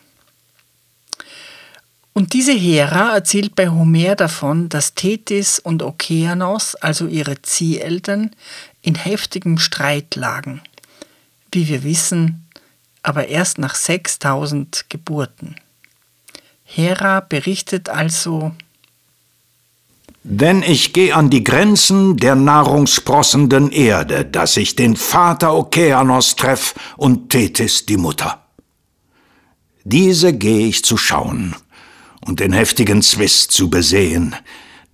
Und 2.14 2.34
diese 2.34 2.54
Hera 2.54 3.16
erzählt 3.16 3.56
bei 3.56 3.70
Homer 3.70 4.16
davon, 4.16 4.70
dass 4.70 4.94
Tethys 4.94 5.58
und 5.58 5.82
Okeanos, 5.82 6.76
also 6.76 7.08
ihre 7.08 7.42
Zieheltern, 7.42 8.32
in 8.84 8.96
heftigem 8.96 9.58
Streit 9.58 10.16
lagen. 10.16 10.62
Wie 11.52 11.68
wir 11.68 11.84
wissen, 11.84 12.48
aber 13.02 13.28
erst 13.28 13.58
nach 13.58 13.76
6000 13.76 14.86
Geburten. 14.90 15.56
Hera 16.66 17.20
berichtet 17.20 17.90
also, 17.90 18.54
denn 20.24 20.64
ich 20.64 20.94
geh 20.94 21.12
an 21.12 21.30
die 21.30 21.44
Grenzen 21.44 22.16
der 22.16 22.36
nahrungssprossenden 22.36 23.72
Erde, 23.72 24.24
dass 24.24 24.56
ich 24.56 24.76
den 24.78 24.96
Vater 24.96 25.54
Okeanos 25.54 26.38
treff 26.38 26.76
und 26.96 27.30
Tethys 27.30 27.86
die 27.86 27.98
Mutter. 27.98 28.42
Diese 29.84 30.32
geh 30.32 30.68
ich 30.68 30.86
zu 30.86 30.96
schauen, 30.96 31.56
und 32.26 32.40
den 32.40 32.54
heftigen 32.54 33.02
Zwist 33.02 33.52
zu 33.52 33.70
besehen, 33.70 34.36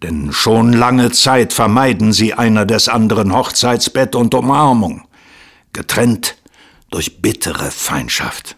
denn 0.04 0.32
schon 0.32 0.74
lange 0.74 1.12
Zeit 1.12 1.54
vermeiden 1.54 2.14
sie 2.14 2.34
einer 2.34 2.66
des 2.66 2.88
anderen 2.88 3.34
Hochzeitsbett 3.34 4.16
und 4.16 4.34
Umarmung, 4.34 5.04
getrennt 5.74 6.38
durch 6.90 7.22
bittere 7.22 7.72
Feindschaft. 7.72 8.56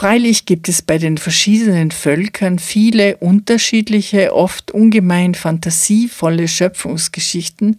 Freilich 0.00 0.46
gibt 0.46 0.70
es 0.70 0.80
bei 0.80 0.96
den 0.96 1.18
verschiedenen 1.18 1.90
Völkern 1.90 2.58
viele 2.58 3.18
unterschiedliche, 3.18 4.34
oft 4.34 4.70
ungemein 4.70 5.34
fantasievolle 5.34 6.48
Schöpfungsgeschichten, 6.48 7.78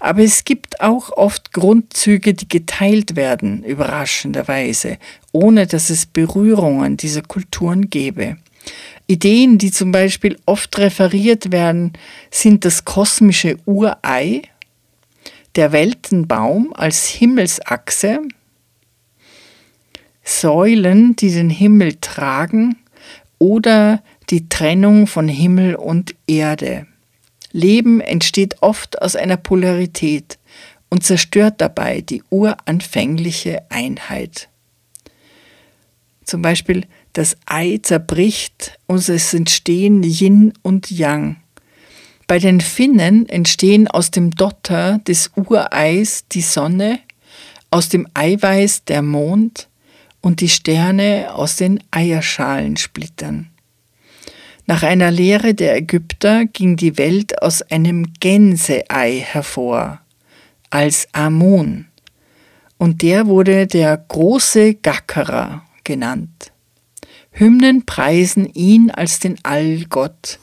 aber 0.00 0.24
es 0.24 0.42
gibt 0.42 0.80
auch 0.80 1.12
oft 1.12 1.52
Grundzüge, 1.52 2.34
die 2.34 2.48
geteilt 2.48 3.14
werden, 3.14 3.62
überraschenderweise, 3.62 4.98
ohne 5.32 5.66
dass 5.66 5.90
es 5.90 6.06
Berührungen 6.06 6.96
dieser 6.96 7.22
Kulturen 7.22 7.90
gäbe. 7.90 8.36
Ideen, 9.06 9.58
die 9.58 9.70
zum 9.70 9.92
Beispiel 9.92 10.38
oft 10.46 10.78
referiert 10.78 11.52
werden, 11.52 11.92
sind 12.30 12.64
das 12.64 12.84
kosmische 12.84 13.56
Urei, 13.66 14.42
der 15.56 15.72
Weltenbaum 15.72 16.72
als 16.74 17.08
Himmelsachse, 17.08 18.20
Säulen, 20.22 21.16
die 21.16 21.32
den 21.32 21.50
Himmel 21.50 21.96
tragen, 22.00 22.76
oder 23.38 24.02
die 24.28 24.48
Trennung 24.48 25.06
von 25.06 25.26
Himmel 25.26 25.74
und 25.74 26.14
Erde. 26.26 26.86
Leben 27.52 28.00
entsteht 28.00 28.62
oft 28.62 29.02
aus 29.02 29.16
einer 29.16 29.38
Polarität 29.38 30.38
und 30.88 31.02
zerstört 31.02 31.54
dabei 31.58 32.00
die 32.00 32.22
uranfängliche 32.30 33.62
Einheit. 33.70 34.49
Zum 36.30 36.42
Beispiel 36.42 36.86
das 37.12 37.36
Ei 37.44 37.80
zerbricht 37.82 38.78
und 38.86 39.08
es 39.08 39.34
entstehen 39.34 40.04
Yin 40.04 40.52
und 40.62 40.88
Yang. 40.88 41.38
Bei 42.28 42.38
den 42.38 42.60
Finnen 42.60 43.28
entstehen 43.28 43.88
aus 43.88 44.12
dem 44.12 44.30
Dotter 44.30 45.00
des 45.08 45.32
Ureis 45.34 46.26
die 46.30 46.42
Sonne, 46.42 47.00
aus 47.72 47.88
dem 47.88 48.06
Eiweiß 48.14 48.84
der 48.84 49.02
Mond 49.02 49.68
und 50.20 50.40
die 50.40 50.48
Sterne 50.48 51.34
aus 51.34 51.56
den 51.56 51.82
Eierschalen 51.90 52.76
splittern. 52.76 53.50
Nach 54.66 54.84
einer 54.84 55.10
Lehre 55.10 55.54
der 55.54 55.78
Ägypter 55.78 56.44
ging 56.44 56.76
die 56.76 56.96
Welt 56.96 57.42
aus 57.42 57.60
einem 57.60 58.12
Gänseei 58.20 59.18
hervor, 59.18 60.00
als 60.70 61.08
Amun, 61.10 61.86
und 62.78 63.02
der 63.02 63.26
wurde 63.26 63.66
der 63.66 63.96
große 63.96 64.74
Gackerer 64.74 65.64
genannt. 65.84 66.52
Hymnen 67.32 67.86
preisen 67.86 68.52
ihn 68.52 68.90
als 68.90 69.18
den 69.18 69.38
Allgott. 69.42 70.38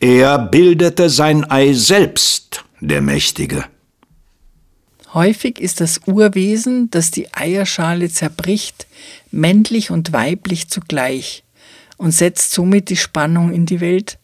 Er 0.00 0.38
bildete 0.38 1.08
sein 1.08 1.50
Ei 1.50 1.72
selbst, 1.72 2.64
der 2.80 3.00
Mächtige. 3.00 3.64
Häufig 5.14 5.60
ist 5.60 5.80
das 5.80 6.00
Urwesen, 6.06 6.90
das 6.90 7.12
die 7.12 7.32
Eierschale 7.32 8.10
zerbricht, 8.10 8.88
männlich 9.30 9.90
und 9.90 10.12
weiblich 10.12 10.68
zugleich 10.68 11.44
und 11.96 12.10
setzt 12.10 12.50
somit 12.50 12.90
die 12.90 12.96
Spannung 12.96 13.52
in 13.52 13.64
die 13.64 13.80
Welt. 13.80 14.18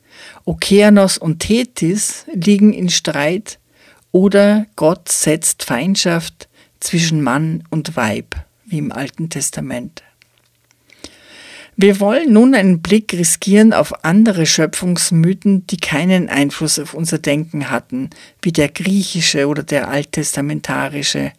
Okeanos 0.45 1.17
und 1.17 1.39
Tethys 1.39 2.27
liegen 2.35 2.73
in 2.73 2.89
Streit 2.89 3.61
oder 4.11 4.67
Gott 4.75 5.09
setzt 5.09 5.63
Feindschaft 5.63 6.49
zwischen 6.81 7.23
Mann 7.23 7.63
und 7.71 7.97
Weib, 7.97 8.35
wie 8.67 8.79
im 8.79 8.91
Alten 8.91 9.31
Testament. 9.31 10.03
Wir 11.77 12.01
wollen 12.01 12.33
nun 12.33 12.55
einen 12.55 12.83
Blick 12.83 13.13
riskieren 13.13 13.73
auf 13.73 14.05
andere 14.05 14.45
Schöpfungsmythen, 14.45 15.67
die 15.67 15.79
keinen 15.79 16.29
Einfluss 16.29 16.79
auf 16.79 16.95
unser 16.95 17.19
Denken 17.19 17.71
hatten, 17.71 18.11
wie 18.43 18.53
der 18.53 18.69
griechische 18.69 19.47
oder 19.47 19.63
der 19.63 19.89
alttestamentarische, 19.89 21.33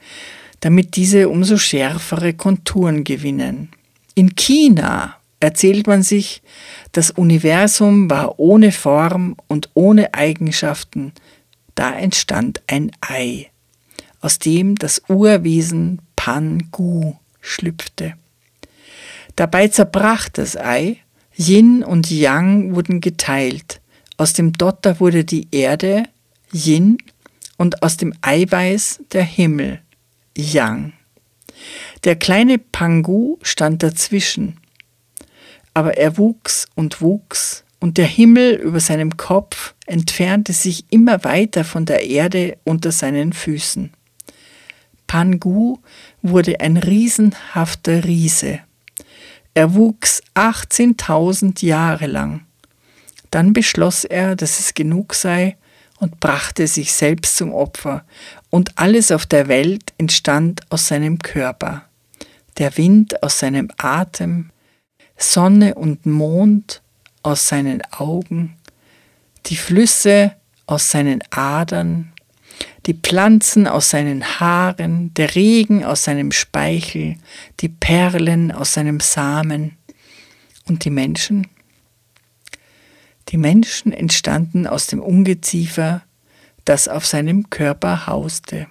damit 0.61 0.95
diese 0.95 1.29
umso 1.29 1.57
schärfere 1.57 2.33
Konturen 2.33 3.03
gewinnen. 3.03 3.69
In 4.15 4.35
China 4.35 5.17
erzählt 5.39 5.87
man 5.87 6.03
sich, 6.03 6.41
das 6.91 7.11
Universum 7.11 8.09
war 8.09 8.39
ohne 8.39 8.71
Form 8.71 9.35
und 9.47 9.69
ohne 9.73 10.13
Eigenschaften, 10.13 11.13
da 11.75 11.93
entstand 11.93 12.61
ein 12.67 12.91
Ei, 13.01 13.49
aus 14.21 14.39
dem 14.39 14.75
das 14.75 15.01
Urwesen 15.07 15.99
Pan 16.15 16.69
Gu 16.71 17.15
schlüpfte. 17.39 18.13
Dabei 19.35 19.67
zerbrach 19.67 20.29
das 20.29 20.57
Ei, 20.57 20.97
Yin 21.37 21.83
und 21.83 22.11
Yang 22.11 22.75
wurden 22.75 23.01
geteilt. 23.01 23.81
Aus 24.17 24.33
dem 24.33 24.53
Dotter 24.53 24.99
wurde 24.99 25.23
die 25.23 25.47
Erde, 25.51 26.03
Yin, 26.51 26.97
und 27.57 27.83
aus 27.83 27.97
dem 27.97 28.13
Eiweiß 28.21 29.01
der 29.11 29.23
Himmel, 29.23 29.81
Yang. 30.35 30.93
Der 32.03 32.15
kleine 32.15 32.57
Pangu 32.57 33.37
stand 33.43 33.83
dazwischen, 33.83 34.57
aber 35.73 35.97
er 35.97 36.17
wuchs 36.17 36.67
und 36.75 37.01
wuchs, 37.01 37.63
und 37.79 37.97
der 37.97 38.05
Himmel 38.05 38.55
über 38.55 38.79
seinem 38.79 39.17
Kopf 39.17 39.73
entfernte 39.85 40.53
sich 40.53 40.85
immer 40.91 41.23
weiter 41.23 41.63
von 41.63 41.85
der 41.85 42.07
Erde 42.07 42.57
unter 42.63 42.91
seinen 42.91 43.33
Füßen. 43.33 43.91
Pangu 45.07 45.77
wurde 46.21 46.59
ein 46.61 46.77
riesenhafter 46.77 48.05
Riese. 48.05 48.59
Er 49.53 49.73
wuchs 49.73 50.21
18.000 50.35 51.65
Jahre 51.65 52.07
lang. 52.07 52.45
Dann 53.31 53.53
beschloss 53.53 54.05
er, 54.05 54.35
dass 54.35 54.59
es 54.59 54.73
genug 54.73 55.13
sei 55.13 55.57
und 55.99 56.19
brachte 56.19 56.67
sich 56.67 56.93
selbst 56.93 57.37
zum 57.37 57.53
Opfer, 57.53 58.03
und 58.49 58.77
alles 58.77 59.11
auf 59.11 59.25
der 59.25 59.47
Welt 59.47 59.93
entstand 59.97 60.61
aus 60.69 60.87
seinem 60.87 61.19
Körper. 61.19 61.85
Der 62.57 62.75
Wind 62.77 63.23
aus 63.23 63.39
seinem 63.39 63.69
Atem, 63.77 64.49
Sonne 65.15 65.75
und 65.75 66.05
Mond 66.05 66.81
aus 67.23 67.47
seinen 67.47 67.81
Augen, 67.91 68.57
die 69.45 69.55
Flüsse 69.55 70.35
aus 70.65 70.89
seinen 70.91 71.21
Adern, 71.29 72.13
die 72.85 72.93
Pflanzen 72.93 73.67
aus 73.67 73.89
seinen 73.89 74.39
Haaren, 74.39 75.13
der 75.13 75.35
Regen 75.35 75.83
aus 75.83 76.03
seinem 76.03 76.31
Speichel, 76.31 77.15
die 77.59 77.69
Perlen 77.69 78.51
aus 78.51 78.73
seinem 78.73 78.99
Samen 78.99 79.77
und 80.67 80.85
die 80.85 80.89
Menschen? 80.89 81.47
Die 83.29 83.37
Menschen 83.37 83.93
entstanden 83.93 84.67
aus 84.67 84.87
dem 84.87 84.99
Ungeziefer, 84.99 86.03
das 86.65 86.87
auf 86.87 87.05
seinem 87.05 87.49
Körper 87.49 88.07
hauste. 88.07 88.67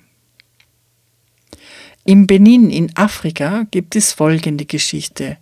Im 2.04 2.26
Benin 2.26 2.70
in 2.70 2.96
Afrika 2.96 3.64
gibt 3.70 3.96
es 3.96 4.12
folgende 4.12 4.64
Geschichte. 4.64 5.38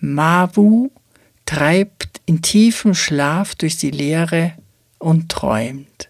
Mawu 0.00 0.90
treibt 1.44 2.20
in 2.26 2.42
tiefem 2.42 2.94
Schlaf 2.94 3.54
durch 3.54 3.76
die 3.76 3.90
Leere 3.90 4.52
und 4.98 5.28
träumt. 5.28 6.09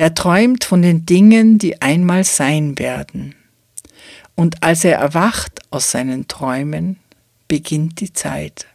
Er 0.00 0.14
träumt 0.14 0.64
von 0.64 0.80
den 0.80 1.04
Dingen, 1.04 1.58
die 1.58 1.82
einmal 1.82 2.24
sein 2.24 2.78
werden. 2.78 3.34
Und 4.34 4.62
als 4.62 4.82
er 4.82 4.96
erwacht 4.96 5.60
aus 5.68 5.90
seinen 5.90 6.26
Träumen, 6.26 6.96
beginnt 7.48 8.00
die 8.00 8.10
Zeit. 8.10 8.66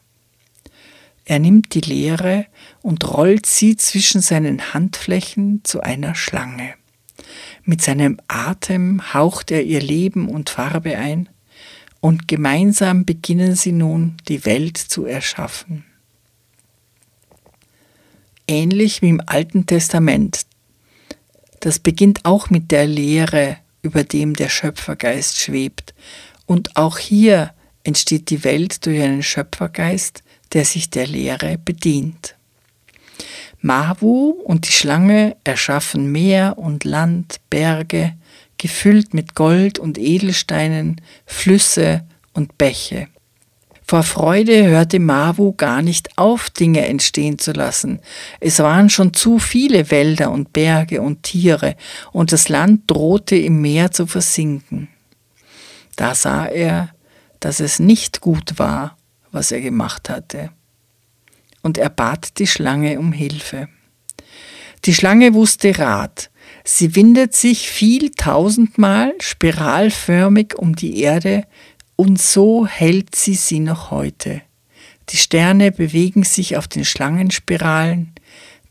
Er 1.25 1.39
nimmt 1.39 1.73
die 1.73 1.81
Leere 1.81 2.45
und 2.83 3.11
rollt 3.11 3.47
sie 3.47 3.75
zwischen 3.75 4.21
seinen 4.21 4.75
Handflächen 4.75 5.61
zu 5.63 5.81
einer 5.81 6.13
Schlange. 6.13 6.75
Mit 7.63 7.81
seinem 7.81 8.19
Atem 8.27 9.15
haucht 9.15 9.49
er 9.49 9.63
ihr 9.63 9.81
Leben 9.81 10.29
und 10.29 10.51
Farbe 10.51 10.95
ein, 10.95 11.27
und 12.01 12.27
gemeinsam 12.27 13.03
beginnen 13.03 13.55
sie 13.55 13.71
nun 13.71 14.17
die 14.27 14.45
Welt 14.45 14.77
zu 14.77 15.07
erschaffen. 15.07 15.85
Ähnlich 18.47 19.01
wie 19.01 19.09
im 19.09 19.23
Alten 19.25 19.65
Testament 19.65 20.45
das 21.65 21.80
beginnt 21.80 22.25
auch 22.25 22.51
mit 22.51 22.69
der 22.69 22.86
Lehre, 22.86 23.58
über 23.82 24.04
dem 24.04 24.36
der 24.36 24.49
Schöpfergeist 24.49 25.39
schwebt. 25.39 25.95
Und 26.45 26.78
auch 26.78 26.99
hier 26.99 27.56
entsteht 27.84 28.30
die 28.30 28.43
Welt 28.43 28.86
durch 28.86 29.01
einen 29.01 29.23
Schöpfergeist, 29.23 30.21
der 30.54 30.63
sich 30.63 30.91
der 30.91 31.08
Lehre 31.08 31.58
bedient. 31.58 32.36
Mawu 33.62 34.30
und 34.43 34.67
die 34.67 34.73
Schlange 34.73 35.38
erschaffen 35.43 36.12
Meer 36.12 36.60
und 36.60 36.84
Land, 36.84 37.38
Berge, 37.49 38.13
gefüllt 38.60 39.15
mit 39.15 39.34
Gold 39.34 39.80
und 39.80 39.97
Edelsteinen, 39.97 41.01
Flüsse 41.25 42.06
und 42.34 42.60
Bäche. 42.60 43.08
Vor 43.87 44.01
Freude 44.01 44.65
hörte 44.65 44.99
Mavu 44.99 45.53
gar 45.53 45.83
nicht 45.83 46.17
auf, 46.17 46.49
Dinge 46.49 46.87
entstehen 46.87 47.37
zu 47.37 47.51
lassen. 47.51 47.99
Es 48.39 48.57
waren 48.57 48.89
schon 48.89 49.13
zu 49.13 49.37
viele 49.37 49.91
Wälder 49.91 50.31
und 50.31 50.53
Berge 50.53 51.01
und 51.01 51.21
Tiere, 51.21 51.75
und 52.11 52.31
das 52.31 52.49
Land 52.49 52.83
drohte 52.87 53.35
im 53.35 53.61
Meer 53.61 53.91
zu 53.91 54.07
versinken. 54.07 54.87
Da 55.95 56.15
sah 56.15 56.47
er, 56.47 56.89
dass 57.39 57.59
es 57.59 57.77
nicht 57.77 58.21
gut 58.21 58.57
war, 58.57 58.97
was 59.31 59.51
er 59.51 59.61
gemacht 59.61 60.09
hatte. 60.09 60.49
Und 61.61 61.77
er 61.77 61.89
bat 61.89 62.39
die 62.39 62.47
Schlange 62.47 62.99
um 62.99 63.11
Hilfe. 63.11 63.69
Die 64.85 64.95
Schlange 64.95 65.35
wusste 65.35 65.77
Rat. 65.77 66.31
Sie 66.63 66.95
windet 66.95 67.35
sich 67.35 67.69
viel 67.69 68.11
tausendmal 68.11 69.13
spiralförmig 69.19 70.55
um 70.57 70.75
die 70.75 71.01
Erde 71.01 71.43
Und 71.95 72.21
so 72.21 72.67
hält 72.67 73.15
sie 73.15 73.36
sie 73.36 73.60
noch 73.60 73.91
heute. 73.91 74.41
Die 75.10 75.17
Sterne 75.17 75.71
bewegen 75.71 76.23
sich 76.23 76.58
auf 76.58 76.67
den 76.67 76.84
Schlangenspiralen, 76.84 78.13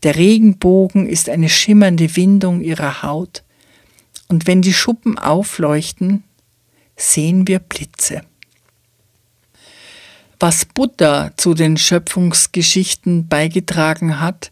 der 0.03 0.17
Regenbogen 0.17 1.07
ist 1.07 1.29
eine 1.29 1.49
schimmernde 1.49 2.15
Windung 2.15 2.61
ihrer 2.61 3.01
Haut, 3.01 3.43
und 4.27 4.47
wenn 4.47 4.61
die 4.61 4.73
Schuppen 4.73 5.17
aufleuchten, 5.17 6.23
sehen 6.95 7.47
wir 7.47 7.59
Blitze. 7.59 8.21
Was 10.39 10.65
Buddha 10.65 11.31
zu 11.37 11.53
den 11.53 11.77
Schöpfungsgeschichten 11.77 13.27
beigetragen 13.27 14.19
hat, 14.19 14.51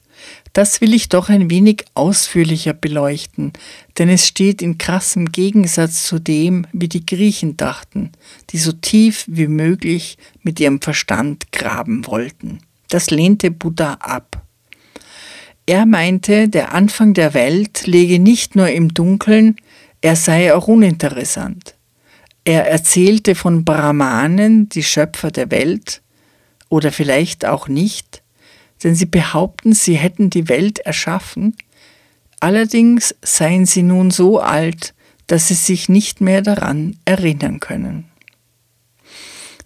das 0.53 0.81
will 0.81 0.93
ich 0.93 1.09
doch 1.09 1.29
ein 1.29 1.49
wenig 1.49 1.85
ausführlicher 1.95 2.73
beleuchten, 2.73 3.53
denn 3.97 4.09
es 4.09 4.27
steht 4.27 4.61
in 4.61 4.77
krassem 4.77 5.31
Gegensatz 5.31 6.05
zu 6.05 6.19
dem, 6.19 6.67
wie 6.71 6.87
die 6.87 7.05
Griechen 7.05 7.57
dachten, 7.57 8.11
die 8.51 8.57
so 8.57 8.71
tief 8.71 9.25
wie 9.27 9.47
möglich 9.47 10.17
mit 10.41 10.59
ihrem 10.59 10.81
Verstand 10.81 11.51
graben 11.51 12.05
wollten. 12.05 12.59
Das 12.89 13.09
lehnte 13.09 13.49
Buddha 13.49 13.93
ab. 13.93 14.43
Er 15.65 15.85
meinte, 15.85 16.49
der 16.49 16.73
Anfang 16.73 17.13
der 17.13 17.33
Welt 17.33 17.87
läge 17.87 18.19
nicht 18.19 18.55
nur 18.55 18.69
im 18.69 18.93
Dunkeln, 18.93 19.55
er 20.01 20.15
sei 20.15 20.53
auch 20.53 20.67
uninteressant. 20.67 21.75
Er 22.43 22.67
erzählte 22.67 23.35
von 23.35 23.63
Brahmanen, 23.63 24.67
die 24.67 24.83
Schöpfer 24.83 25.31
der 25.31 25.49
Welt, 25.49 26.01
oder 26.67 26.91
vielleicht 26.91 27.45
auch 27.45 27.67
nicht, 27.67 28.22
denn 28.83 28.95
sie 28.95 29.05
behaupten, 29.05 29.73
sie 29.73 29.95
hätten 29.95 30.29
die 30.29 30.49
Welt 30.49 30.79
erschaffen, 30.79 31.55
allerdings 32.39 33.15
seien 33.21 33.65
sie 33.65 33.83
nun 33.83 34.11
so 34.11 34.39
alt, 34.39 34.93
dass 35.27 35.47
sie 35.47 35.53
sich 35.53 35.89
nicht 35.89 36.21
mehr 36.21 36.41
daran 36.41 36.97
erinnern 37.05 37.59
können. 37.59 38.05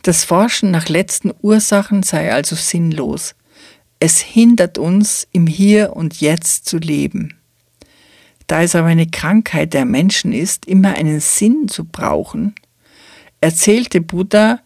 Das 0.04 0.24
Forschen 0.24 0.72
nach 0.72 0.88
letzten 0.88 1.34
Ursachen 1.42 2.04
sei 2.04 2.32
also 2.32 2.56
sinnlos. 2.56 3.36
Es 4.00 4.20
hindert 4.20 4.78
uns, 4.78 5.28
im 5.32 5.48
Hier 5.48 5.96
und 5.96 6.22
Jetzt 6.22 6.66
zu 6.66 6.78
leben. 6.78 7.36
Da 8.46 8.62
es 8.62 8.76
aber 8.76 8.88
eine 8.88 9.08
Krankheit 9.08 9.74
der 9.74 9.86
Menschen 9.86 10.32
ist, 10.32 10.66
immer 10.68 10.94
einen 10.96 11.20
Sinn 11.20 11.68
zu 11.68 11.84
brauchen, 11.84 12.56
erzählte 13.42 14.00
Buddha, 14.00 14.60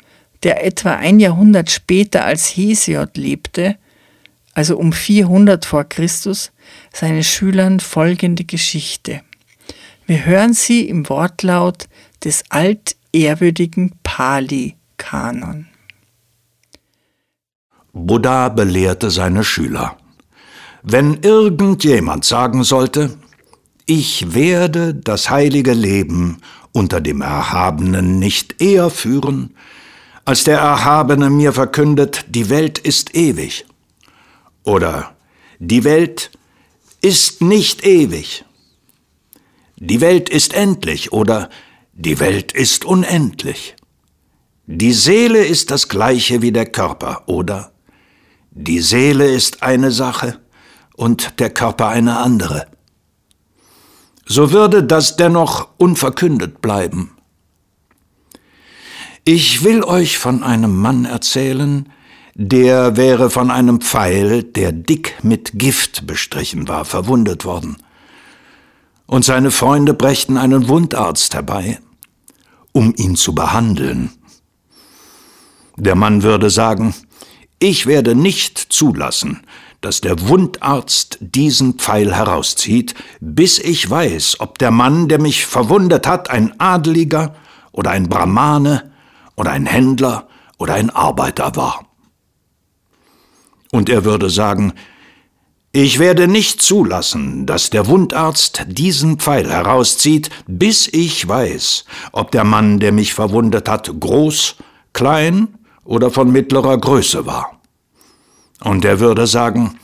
der 0.43 0.63
etwa 0.65 0.95
ein 0.95 1.19
Jahrhundert 1.19 1.71
später 1.71 2.25
als 2.25 2.55
Hesiod 2.55 3.17
lebte, 3.17 3.77
also 4.53 4.77
um 4.77 4.93
400 4.93 5.65
vor 5.65 5.83
Christus, 5.85 6.51
seinen 6.93 7.23
Schülern 7.23 7.79
folgende 7.79 8.43
Geschichte. 8.43 9.21
Wir 10.05 10.25
hören 10.25 10.53
sie 10.53 10.87
im 10.89 11.07
Wortlaut 11.09 11.87
des 12.23 12.43
altehrwürdigen 12.49 13.93
Pali-Kanon. 14.03 15.67
Buddha 17.93 18.49
belehrte 18.49 19.09
seine 19.11 19.43
Schüler. 19.43 19.97
Wenn 20.83 21.19
irgendjemand 21.21 22.25
sagen 22.25 22.63
sollte, 22.63 23.17
ich 23.85 24.33
werde 24.33 24.95
das 24.95 25.29
heilige 25.29 25.73
Leben 25.73 26.37
unter 26.71 27.01
dem 27.01 27.21
Erhabenen 27.21 28.19
nicht 28.19 28.61
eher 28.61 28.89
führen, 28.89 29.55
als 30.23 30.43
der 30.43 30.59
Erhabene 30.59 31.29
mir 31.29 31.51
verkündet, 31.51 32.25
die 32.29 32.49
Welt 32.49 32.79
ist 32.79 33.15
ewig. 33.15 33.65
Oder 34.63 35.15
die 35.59 35.83
Welt 35.83 36.31
ist 37.01 37.41
nicht 37.41 37.85
ewig. 37.85 38.45
Die 39.77 40.01
Welt 40.01 40.29
ist 40.29 40.53
endlich 40.53 41.11
oder 41.11 41.49
die 41.93 42.19
Welt 42.19 42.51
ist 42.51 42.85
unendlich. 42.85 43.75
Die 44.67 44.93
Seele 44.93 45.43
ist 45.43 45.71
das 45.71 45.89
gleiche 45.89 46.41
wie 46.41 46.51
der 46.51 46.67
Körper 46.67 47.23
oder 47.27 47.71
die 48.51 48.79
Seele 48.79 49.27
ist 49.27 49.63
eine 49.63 49.91
Sache 49.91 50.39
und 50.95 51.39
der 51.39 51.49
Körper 51.49 51.87
eine 51.87 52.17
andere 52.17 52.67
so 54.31 54.51
würde 54.51 54.83
das 54.83 55.17
dennoch 55.17 55.67
unverkündet 55.77 56.61
bleiben. 56.61 57.11
Ich 59.25 59.63
will 59.63 59.83
euch 59.83 60.17
von 60.17 60.43
einem 60.43 60.77
Mann 60.77 61.05
erzählen, 61.05 61.91
der 62.35 62.97
wäre 62.97 63.29
von 63.29 63.51
einem 63.51 63.81
Pfeil, 63.81 64.43
der 64.43 64.71
dick 64.71 65.17
mit 65.23 65.51
Gift 65.55 66.07
bestrichen 66.07 66.67
war, 66.67 66.85
verwundet 66.85 67.45
worden. 67.45 67.77
Und 69.05 69.25
seine 69.25 69.51
Freunde 69.51 69.93
brächten 69.93 70.37
einen 70.37 70.69
Wundarzt 70.69 71.33
herbei, 71.33 71.79
um 72.71 72.93
ihn 72.95 73.15
zu 73.15 73.35
behandeln. 73.35 74.11
Der 75.75 75.95
Mann 75.95 76.23
würde 76.23 76.49
sagen, 76.49 76.95
ich 77.59 77.85
werde 77.85 78.15
nicht 78.15 78.57
zulassen, 78.57 79.41
dass 79.81 79.99
der 79.99 80.27
Wundarzt 80.27 81.17
diesen 81.19 81.73
Pfeil 81.73 82.15
herauszieht, 82.15 82.95
bis 83.19 83.59
ich 83.59 83.89
weiß, 83.89 84.39
ob 84.39 84.59
der 84.59 84.71
Mann, 84.71 85.07
der 85.07 85.19
mich 85.19 85.45
verwundet 85.45 86.07
hat, 86.07 86.29
ein 86.29 86.59
Adeliger 86.59 87.35
oder 87.71 87.91
ein 87.91 88.07
Brahmane 88.07 88.91
oder 89.35 89.51
ein 89.51 89.65
Händler 89.65 90.27
oder 90.57 90.75
ein 90.75 90.91
Arbeiter 90.91 91.55
war. 91.55 91.90
Und 93.71 93.89
er 93.89 94.05
würde 94.05 94.29
sagen, 94.29 94.73
ich 95.73 95.99
werde 95.99 96.27
nicht 96.27 96.61
zulassen, 96.61 97.45
dass 97.45 97.69
der 97.69 97.87
Wundarzt 97.87 98.65
diesen 98.67 99.19
Pfeil 99.19 99.49
herauszieht, 99.49 100.29
bis 100.45 100.89
ich 100.91 101.25
weiß, 101.25 101.85
ob 102.11 102.31
der 102.31 102.43
Mann, 102.43 102.81
der 102.81 102.91
mich 102.91 103.13
verwundet 103.13 103.69
hat, 103.69 103.89
groß, 103.97 104.57
klein 104.91 105.47
oder 105.85 106.11
von 106.11 106.29
mittlerer 106.29 106.77
Größe 106.77 107.25
war. 107.25 107.61
Und 108.61 108.83
er 108.83 108.99
würde 108.99 109.27
sagen, 109.27 109.79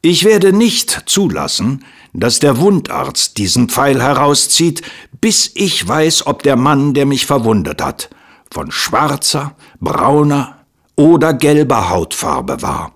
ich 0.00 0.24
werde 0.24 0.54
nicht 0.54 1.02
zulassen, 1.04 1.84
dass 2.14 2.38
der 2.38 2.56
Wundarzt 2.56 3.36
diesen 3.36 3.68
Pfeil 3.68 4.02
herauszieht, 4.02 4.80
bis 5.20 5.50
ich 5.54 5.86
weiß, 5.86 6.26
ob 6.26 6.42
der 6.42 6.56
Mann, 6.56 6.94
der 6.94 7.04
mich 7.04 7.26
verwundet 7.26 7.82
hat, 7.82 8.08
von 8.50 8.70
schwarzer, 8.70 9.54
brauner 9.78 10.59
oder 11.00 11.32
gelber 11.32 11.88
Hautfarbe 11.88 12.60
war. 12.60 12.92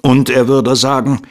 Und 0.00 0.30
er 0.30 0.46
würde 0.46 0.76
sagen, 0.76 1.22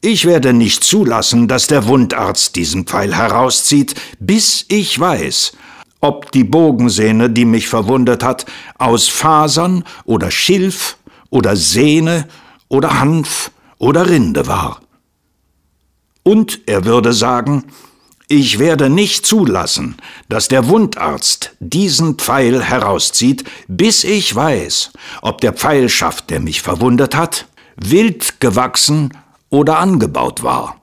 ich 0.00 0.24
werde 0.24 0.52
nicht 0.52 0.84
zulassen, 0.84 1.48
dass 1.48 1.66
der 1.66 1.88
Wundarzt 1.88 2.54
diesen 2.54 2.86
Pfeil 2.86 3.12
herauszieht, 3.12 3.96
bis 4.20 4.64
ich 4.68 5.00
weiß, 5.00 5.56
ob 6.00 6.30
die 6.30 6.44
Bogensehne, 6.44 7.28
die 7.28 7.44
mich 7.44 7.66
verwundet 7.68 8.22
hat, 8.22 8.46
aus 8.78 9.08
Fasern 9.08 9.82
oder 10.04 10.30
Schilf 10.30 10.96
oder 11.30 11.56
Sehne 11.56 12.28
oder 12.68 13.00
Hanf 13.00 13.50
oder 13.78 14.08
Rinde 14.08 14.46
war. 14.46 14.80
Und 16.22 16.60
er 16.66 16.84
würde 16.84 17.12
sagen, 17.12 17.64
ich 18.28 18.58
werde 18.58 18.90
nicht 18.90 19.24
zulassen, 19.24 19.96
dass 20.28 20.48
der 20.48 20.66
Wundarzt 20.68 21.52
diesen 21.60 22.16
Pfeil 22.16 22.62
herauszieht, 22.62 23.44
bis 23.68 24.02
ich 24.02 24.34
weiß, 24.34 24.90
ob 25.22 25.40
der 25.40 25.52
Pfeilschaft, 25.52 26.30
der 26.30 26.40
mich 26.40 26.60
verwundet 26.60 27.14
hat, 27.14 27.46
wild 27.76 28.40
gewachsen 28.40 29.12
oder 29.48 29.78
angebaut 29.78 30.42
war. 30.42 30.80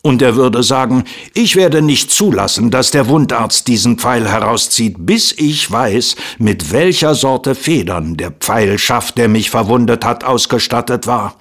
Und 0.00 0.22
er 0.22 0.36
würde 0.36 0.62
sagen, 0.62 1.04
ich 1.34 1.56
werde 1.56 1.82
nicht 1.82 2.12
zulassen, 2.12 2.70
dass 2.70 2.92
der 2.92 3.08
Wundarzt 3.08 3.66
diesen 3.66 3.98
Pfeil 3.98 4.26
herauszieht, 4.26 4.94
bis 5.00 5.32
ich 5.32 5.68
weiß, 5.70 6.14
mit 6.38 6.70
welcher 6.70 7.16
Sorte 7.16 7.56
Federn 7.56 8.16
der 8.16 8.30
Pfeilschaft, 8.30 9.18
der 9.18 9.28
mich 9.28 9.50
verwundet 9.50 10.04
hat, 10.04 10.22
ausgestattet 10.22 11.08
war. 11.08 11.34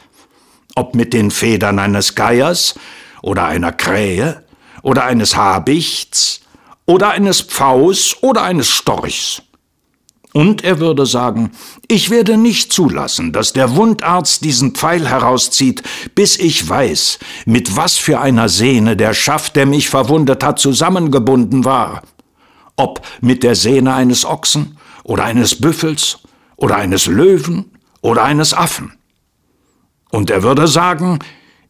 Ob 0.75 0.95
mit 0.95 1.13
den 1.13 1.29
Federn 1.29 1.77
eines 1.77 2.15
Geiers 2.15 2.73
oder 3.21 3.45
einer 3.45 3.71
Krähe 3.71 4.44
oder 4.85 5.03
eines 5.05 5.35
Habichts 5.35 6.41
oder 6.85 7.09
eines 7.09 7.41
Pfaus 7.41 8.15
oder 8.21 8.43
eines 8.43 8.69
Storchs. 8.69 9.41
Und 10.31 10.63
er 10.63 10.79
würde 10.79 11.07
sagen, 11.07 11.51
ich 11.87 12.11
werde 12.11 12.37
nicht 12.37 12.71
zulassen, 12.71 13.33
dass 13.33 13.51
der 13.51 13.75
Wundarzt 13.75 14.45
diesen 14.45 14.75
Pfeil 14.75 15.09
herauszieht, 15.09 15.81
bis 16.13 16.37
ich 16.37 16.69
weiß, 16.69 17.17
mit 17.45 17.75
was 17.75 17.97
für 17.97 18.19
einer 18.19 18.47
Sehne 18.47 18.95
der 18.95 19.15
Schaft, 19.15 19.55
der 19.55 19.65
mich 19.65 19.89
verwundet 19.89 20.43
hat, 20.43 20.59
zusammengebunden 20.59 21.65
war. 21.65 22.03
Ob 22.75 23.01
mit 23.21 23.41
der 23.41 23.55
Sehne 23.55 23.95
eines 23.95 24.23
Ochsen 24.23 24.77
oder 25.03 25.23
eines 25.23 25.59
Büffels 25.59 26.19
oder 26.57 26.75
eines 26.75 27.07
Löwen 27.07 27.71
oder 28.01 28.23
eines 28.23 28.53
Affen. 28.53 28.93
Und 30.11 30.29
er 30.29 30.43
würde 30.43 30.67
sagen, 30.67 31.19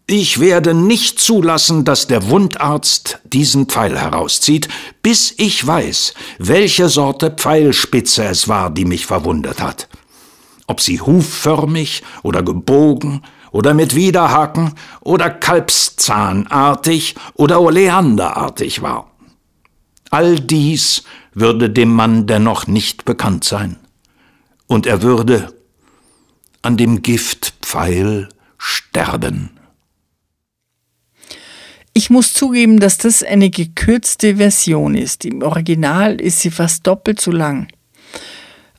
ich 0.08 0.40
werde 0.40 0.74
nicht 0.74 1.20
zulassen, 1.20 1.84
dass 1.84 2.08
der 2.08 2.30
Wundarzt 2.30 3.20
diesen 3.24 3.66
Pfeil 3.66 3.98
herauszieht, 3.98 4.68
bis 5.02 5.34
ich 5.38 5.66
weiß, 5.66 6.14
welche 6.38 6.90
Sorte 6.90 7.32
Pfeilspitze 7.32 8.26
es 8.26 8.48
war, 8.48 8.70
die 8.70 8.86
mich 8.86 9.06
verwundet 9.06 9.62
hat. 9.62 9.88
Ob 10.68 10.82
sie 10.82 11.02
hufförmig 11.02 12.04
oder 12.22 12.44
gebogen 12.44 13.24
oder 13.52 13.74
mit 13.74 13.96
Widerhaken 13.96 14.74
oder 15.02 15.30
Kalbszahnartig 15.30 17.16
oder 17.34 17.62
Oleanderartig 17.62 18.82
war. 18.82 19.12
All 20.12 20.40
dies 20.40 21.04
würde 21.34 21.70
dem 21.70 21.94
Mann 21.94 22.28
dennoch 22.28 22.68
nicht 22.68 23.06
bekannt 23.06 23.44
sein, 23.44 23.78
und 24.68 24.86
er 24.86 25.02
würde 25.02 25.54
an 26.62 26.78
dem 26.78 27.02
Giftpfeil 27.02 28.30
sterben. 28.58 29.55
Ich 31.98 32.10
muss 32.10 32.34
zugeben, 32.34 32.82
dass 32.82 32.98
das 32.98 33.24
eine 33.24 33.50
gekürzte 33.50 34.36
Version 34.36 34.96
ist. 34.96 35.24
Im 35.24 35.42
Original 35.42 36.20
ist 36.20 36.42
sie 36.42 36.52
fast 36.52 36.86
doppelt 36.86 37.22
so 37.22 37.32
lang. 37.32 37.70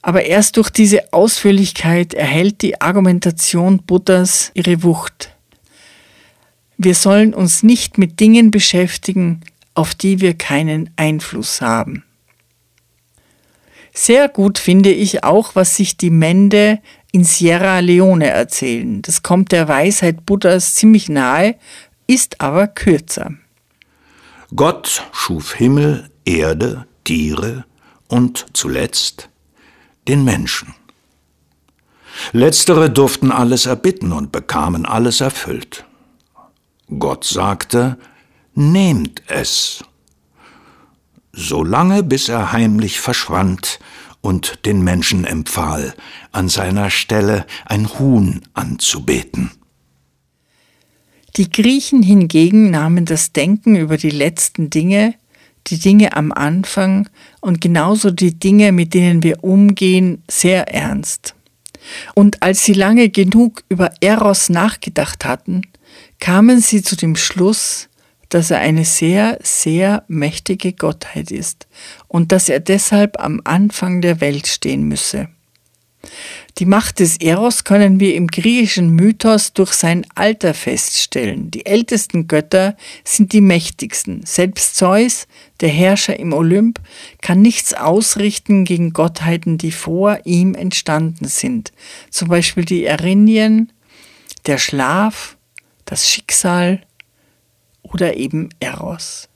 Aber 0.02 0.26
erst 0.26 0.58
durch 0.58 0.68
diese 0.68 1.14
Ausführlichkeit 1.14 2.12
erhält 2.12 2.60
die 2.60 2.78
Argumentation 2.78 3.78
Buddhas 3.78 4.50
ihre 4.52 4.82
Wucht. 4.82 5.34
Wir 6.76 6.94
sollen 6.94 7.32
uns 7.32 7.62
nicht 7.62 7.96
mit 7.96 8.20
Dingen 8.20 8.50
beschäftigen, 8.50 9.40
auf 9.72 9.94
die 9.94 10.20
wir 10.20 10.34
keinen 10.34 10.90
Einfluss 10.96 11.62
haben. 11.62 12.04
Sehr 13.94 14.28
gut 14.28 14.58
finde 14.58 14.90
ich 14.90 15.24
auch, 15.24 15.54
was 15.54 15.74
sich 15.74 15.96
die 15.96 16.10
Mende 16.10 16.80
in 17.12 17.24
Sierra 17.24 17.78
Leone 17.78 18.28
erzählen. 18.28 19.00
Das 19.00 19.22
kommt 19.22 19.52
der 19.52 19.68
Weisheit 19.68 20.26
Buddhas 20.26 20.74
ziemlich 20.74 21.08
nahe, 21.08 21.54
ist 22.06 22.40
aber 22.40 22.66
kürzer. 22.66 23.32
Gott 24.54 25.02
schuf 25.12 25.54
Himmel, 25.54 26.10
Erde, 26.24 26.86
Tiere 27.04 27.64
und 28.08 28.46
zuletzt 28.52 29.28
den 30.08 30.24
Menschen. 30.24 30.74
Letztere 32.32 32.90
durften 32.90 33.30
alles 33.30 33.66
erbitten 33.66 34.12
und 34.12 34.32
bekamen 34.32 34.86
alles 34.86 35.20
erfüllt. 35.20 35.84
Gott 36.98 37.24
sagte, 37.24 37.98
Nehmt 38.58 39.22
es, 39.26 39.84
solange 41.32 42.02
bis 42.02 42.30
er 42.30 42.52
heimlich 42.52 43.00
verschwand 43.00 43.78
und 44.22 44.64
den 44.64 44.82
Menschen 44.82 45.26
empfahl, 45.26 45.94
an 46.32 46.48
seiner 46.48 46.88
Stelle 46.88 47.46
ein 47.66 47.98
Huhn 47.98 48.40
anzubeten. 48.54 49.50
Die 51.36 51.50
Griechen 51.50 52.02
hingegen 52.02 52.70
nahmen 52.70 53.04
das 53.04 53.32
Denken 53.32 53.76
über 53.76 53.98
die 53.98 54.10
letzten 54.10 54.70
Dinge, 54.70 55.14
die 55.66 55.78
Dinge 55.78 56.16
am 56.16 56.32
Anfang 56.32 57.10
und 57.40 57.60
genauso 57.60 58.10
die 58.10 58.38
Dinge, 58.38 58.72
mit 58.72 58.94
denen 58.94 59.22
wir 59.22 59.44
umgehen, 59.44 60.22
sehr 60.30 60.72
ernst. 60.72 61.34
Und 62.14 62.42
als 62.42 62.64
sie 62.64 62.72
lange 62.72 63.10
genug 63.10 63.64
über 63.68 63.90
Eros 64.00 64.48
nachgedacht 64.48 65.24
hatten, 65.26 65.62
kamen 66.20 66.60
sie 66.60 66.82
zu 66.82 66.96
dem 66.96 67.16
Schluss, 67.16 67.88
dass 68.30 68.50
er 68.50 68.58
eine 68.58 68.84
sehr, 68.84 69.38
sehr 69.42 70.04
mächtige 70.08 70.72
Gottheit 70.72 71.30
ist 71.30 71.66
und 72.08 72.32
dass 72.32 72.48
er 72.48 72.60
deshalb 72.60 73.20
am 73.20 73.40
Anfang 73.44 74.00
der 74.00 74.20
Welt 74.20 74.46
stehen 74.46 74.88
müsse. 74.88 75.28
Die 76.58 76.66
Macht 76.66 77.00
des 77.00 77.20
Eros 77.20 77.64
können 77.64 78.00
wir 78.00 78.14
im 78.14 78.28
griechischen 78.28 78.90
Mythos 78.90 79.52
durch 79.52 79.72
sein 79.72 80.06
Alter 80.14 80.54
feststellen. 80.54 81.50
Die 81.50 81.66
ältesten 81.66 82.28
Götter 82.28 82.76
sind 83.04 83.32
die 83.32 83.40
mächtigsten. 83.40 84.24
Selbst 84.24 84.76
Zeus, 84.76 85.26
der 85.60 85.68
Herrscher 85.68 86.18
im 86.18 86.32
Olymp, 86.32 86.80
kann 87.20 87.42
nichts 87.42 87.74
ausrichten 87.74 88.64
gegen 88.64 88.92
Gottheiten, 88.92 89.58
die 89.58 89.72
vor 89.72 90.18
ihm 90.24 90.54
entstanden 90.54 91.26
sind. 91.26 91.72
Zum 92.10 92.28
Beispiel 92.28 92.64
die 92.64 92.84
Erinien, 92.84 93.72
der 94.46 94.58
Schlaf, 94.58 95.36
das 95.84 96.08
Schicksal 96.08 96.82
oder 97.82 98.16
eben 98.16 98.48
Eros. 98.60 99.28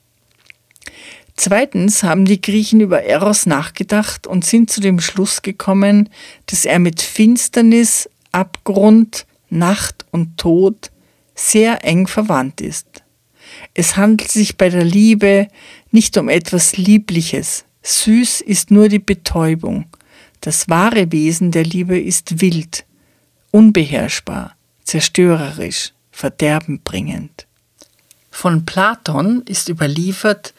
Zweitens 1.43 2.03
haben 2.03 2.25
die 2.25 2.39
Griechen 2.39 2.81
über 2.81 3.01
Eros 3.01 3.47
nachgedacht 3.47 4.27
und 4.27 4.45
sind 4.45 4.69
zu 4.69 4.79
dem 4.79 4.99
Schluss 4.99 5.41
gekommen, 5.41 6.07
dass 6.45 6.65
er 6.65 6.77
mit 6.77 7.01
Finsternis, 7.01 8.07
Abgrund, 8.31 9.25
Nacht 9.49 10.05
und 10.11 10.37
Tod 10.37 10.91
sehr 11.33 11.83
eng 11.83 12.05
verwandt 12.05 12.61
ist. 12.61 12.85
Es 13.73 13.97
handelt 13.97 14.29
sich 14.29 14.55
bei 14.55 14.69
der 14.69 14.83
Liebe 14.83 15.47
nicht 15.89 16.15
um 16.15 16.29
etwas 16.29 16.77
Liebliches. 16.77 17.65
Süß 17.81 18.41
ist 18.41 18.69
nur 18.69 18.87
die 18.87 18.99
Betäubung. 18.99 19.87
Das 20.41 20.69
wahre 20.69 21.11
Wesen 21.11 21.49
der 21.49 21.63
Liebe 21.63 21.99
ist 21.99 22.39
wild, 22.39 22.85
unbeherrschbar, 23.49 24.55
zerstörerisch, 24.83 25.93
verderbenbringend. 26.11 27.47
Von 28.29 28.63
Platon 28.63 29.41
ist 29.47 29.69
überliefert, 29.69 30.53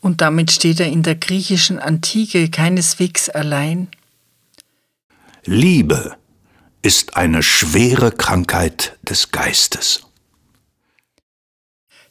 und 0.00 0.20
damit 0.20 0.50
steht 0.50 0.80
er 0.80 0.86
in 0.86 1.02
der 1.02 1.16
griechischen 1.16 1.78
Antike 1.78 2.50
keineswegs 2.50 3.28
allein. 3.28 3.88
Liebe 5.44 6.16
ist 6.82 7.16
eine 7.16 7.42
schwere 7.42 8.12
Krankheit 8.12 8.96
des 9.02 9.30
Geistes. 9.30 10.02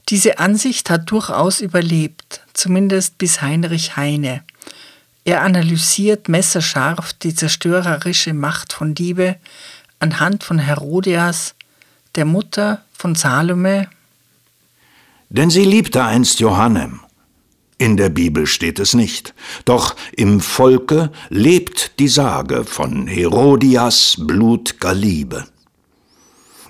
Diese 0.10 0.40
Ansicht 0.40 0.90
hat 0.90 1.12
durchaus 1.12 1.60
überlebt, 1.60 2.42
zumindest 2.54 3.18
bis 3.18 3.42
Heinrich 3.42 3.98
Heine. 3.98 4.44
Er 5.26 5.42
analysiert 5.42 6.30
messerscharf 6.30 7.14
die 7.14 7.36
zerstörerische 7.36 8.34
Macht 8.34 8.72
von 8.72 8.96
Liebe 8.96 9.36
anhand 10.00 10.44
von 10.44 10.60
Herodias, 10.60 11.56
der 12.16 12.26
Mutter 12.26 12.84
von 12.94 13.16
Salome. 13.16 13.90
Denn 15.30 15.50
sie 15.50 15.66
liebte 15.66 16.04
einst 16.04 16.40
Johannem 16.40 17.02
in 17.78 17.96
der 17.96 18.10
Bibel 18.10 18.48
steht 18.48 18.80
es 18.80 18.94
nicht, 18.94 19.36
doch 19.66 19.96
im 20.16 20.42
Volke 20.42 21.12
lebt 21.30 22.00
die 22.00 22.08
Sage 22.08 22.64
von 22.66 23.06
Herodias 23.06 24.16
blutger 24.20 24.96
Liebe. 24.96 25.46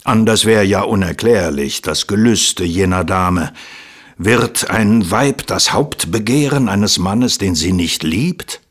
Anders 0.04 0.46
wäre 0.46 0.64
ja 0.64 0.82
unerklärlich 0.82 1.82
das 1.82 2.08
Gelüste 2.08 2.64
jener 2.64 3.04
Dame. 3.04 3.54
Wird 4.18 4.70
ein 4.70 5.12
Weib 5.12 5.46
das 5.48 5.74
Hauptbegehren 5.74 6.70
eines 6.70 6.98
Mannes, 6.98 7.38
den 7.38 7.56
sie 7.56 7.74
nicht 7.74 8.04
liebt? 8.04 8.62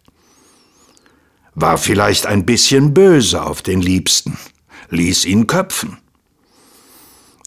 War 1.55 1.79
vielleicht 1.79 2.27
ein 2.27 2.44
bisschen 2.44 2.92
böse 2.92 3.42
auf 3.42 3.62
den 3.62 3.81
Liebsten, 3.81 4.38
ließ 4.90 5.25
ihn 5.25 5.46
köpfen. 5.46 5.99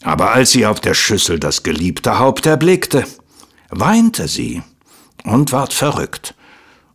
Aber 0.02 0.32
als 0.32 0.52
sie 0.52 0.66
auf 0.66 0.80
der 0.80 0.94
Schüssel 0.94 1.38
das 1.38 1.62
geliebte 1.62 2.18
Haupt 2.18 2.46
erblickte, 2.46 3.04
weinte 3.68 4.28
sie 4.28 4.62
und 5.24 5.52
ward 5.52 5.72
verrückt, 5.72 6.34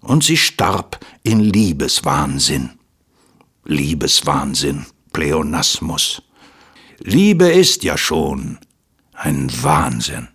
und 0.02 0.24
sie 0.24 0.38
starb 0.38 1.00
in 1.24 1.40
Liebeswahnsinn. 1.40 2.72
Liebeswahnsinn, 3.66 4.86
Pleonasmus. 5.12 6.22
Liebe 7.00 7.50
ist 7.50 7.84
ja 7.84 7.98
schon 7.98 8.60
ein 9.14 9.50
Wahnsinn. 9.64 10.28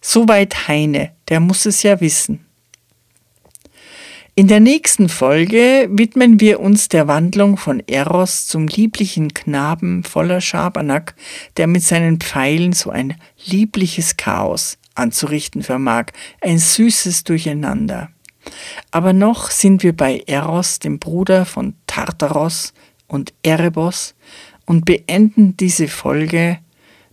Soweit 0.00 0.68
Heine, 0.68 1.12
der 1.28 1.40
muss 1.40 1.66
es 1.66 1.82
ja 1.82 2.00
wissen. 2.00 2.44
In 4.36 4.48
der 4.48 4.60
nächsten 4.60 5.08
Folge 5.08 5.88
widmen 5.90 6.40
wir 6.40 6.58
uns 6.58 6.88
der 6.88 7.06
Wandlung 7.06 7.56
von 7.56 7.80
Eros 7.86 8.46
zum 8.46 8.66
lieblichen 8.66 9.32
Knaben 9.32 10.02
voller 10.02 10.40
Schabernack, 10.40 11.14
der 11.56 11.68
mit 11.68 11.84
seinen 11.84 12.18
Pfeilen 12.18 12.72
so 12.72 12.90
ein 12.90 13.16
liebliches 13.46 14.16
Chaos 14.16 14.76
anzurichten 14.94 15.62
vermag, 15.62 16.06
ein 16.40 16.58
süßes 16.58 17.24
Durcheinander. 17.24 18.10
Aber 18.90 19.12
noch 19.12 19.50
sind 19.50 19.82
wir 19.82 19.96
bei 19.96 20.22
Eros, 20.26 20.78
dem 20.78 20.98
Bruder 20.98 21.44
von 21.44 21.74
Tartaros 21.86 22.72
und 23.06 23.32
Erebos, 23.42 24.14
und 24.66 24.84
beenden 24.84 25.56
diese 25.56 25.88
Folge 25.88 26.58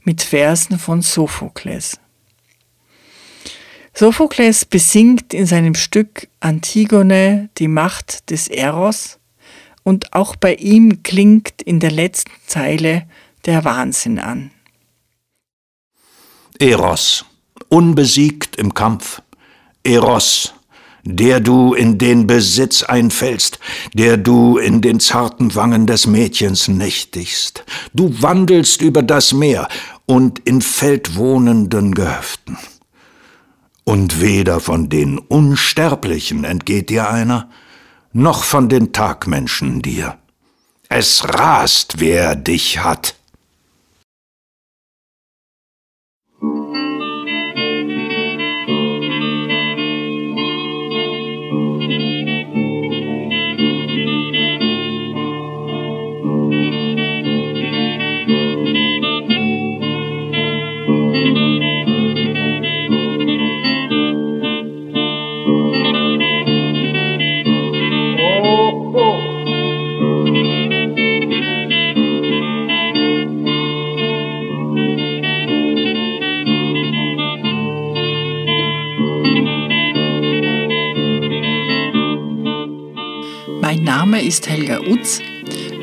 mit 0.04 0.22
Versen 0.22 0.80
von 0.80 1.02
Sophokles. 1.02 2.00
Sophokles 3.94 4.64
besingt 4.64 5.34
in 5.34 5.46
seinem 5.46 5.76
Stück 5.76 6.30
Antigone 6.40 7.50
die 7.58 7.68
Macht 7.68 8.30
des 8.30 8.48
Eros, 8.48 9.20
und 9.84 10.14
auch 10.14 10.36
bei 10.36 10.56
ihm 10.56 11.02
klingt 11.04 11.62
in 11.62 11.80
der 11.80 11.92
letzten 11.92 12.32
Zeile 12.46 13.08
der 13.46 13.66
Wahnsinn 13.66 14.20
an. 14.20 14.52
Eros, 16.60 17.26
unbesiegt 17.72 18.58
im 18.58 18.74
Kampf. 18.74 19.22
Eros, 19.84 20.54
der 21.04 21.40
du 21.40 21.74
in 21.74 21.98
den 21.98 22.28
Besitz 22.28 22.84
einfällst, 22.84 23.60
der 23.94 24.18
du 24.18 24.58
in 24.58 24.82
den 24.82 25.00
zarten 25.00 25.56
Wangen 25.56 25.88
des 25.88 26.06
Mädchens 26.06 26.68
nächtigst. 26.68 27.64
Du 27.94 28.22
wandelst 28.22 28.82
über 28.82 29.02
das 29.02 29.34
Meer 29.34 29.68
und 30.06 30.40
in 30.40 30.62
feldwohnenden 30.62 31.96
Gehöften. 31.96 32.58
Und 33.84 34.22
weder 34.22 34.60
von 34.60 34.90
den 34.90 35.18
Unsterblichen 35.18 36.44
entgeht 36.44 36.90
dir 36.90 37.10
einer, 37.10 37.50
noch 38.14 38.44
von 38.44 38.70
den 38.70 38.94
Tagmenschen 38.94 39.82
dir. 39.82 40.18
Es 40.90 41.24
rast, 41.24 41.96
wer 42.00 42.36
dich 42.36 42.84
hat. 42.84 43.16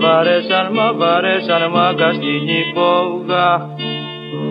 Βαρέσαν 0.00 0.68
μα 0.72 0.92
βαρέσαν 0.92 1.70
μάγκα 1.70 2.12
στην 2.12 2.48
υπόγα 2.62 3.68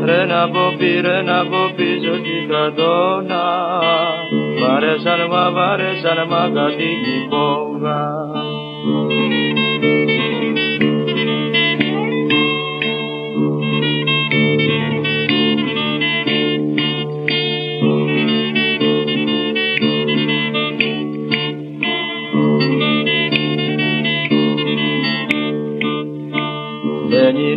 Ρε 0.05 0.25
να 0.25 0.49
πω 0.49 0.61
ρε 1.01 1.21
να 1.21 1.45
πω 1.45 1.73
πίσω 1.75 2.13
στην 2.21 2.47
κρατώνα 2.47 3.43
Βαρέσαν 4.61 5.19
μα 5.31 5.51
βαρέσαν 5.51 6.27
μάγκα 6.29 6.69
στην 6.69 6.99
υπόγα 7.23 8.48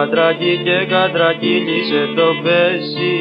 κατρακί 0.00 0.60
και 0.64 0.86
κατρακύλισε 0.88 2.02
το 2.16 2.28
πέσι 2.42 3.16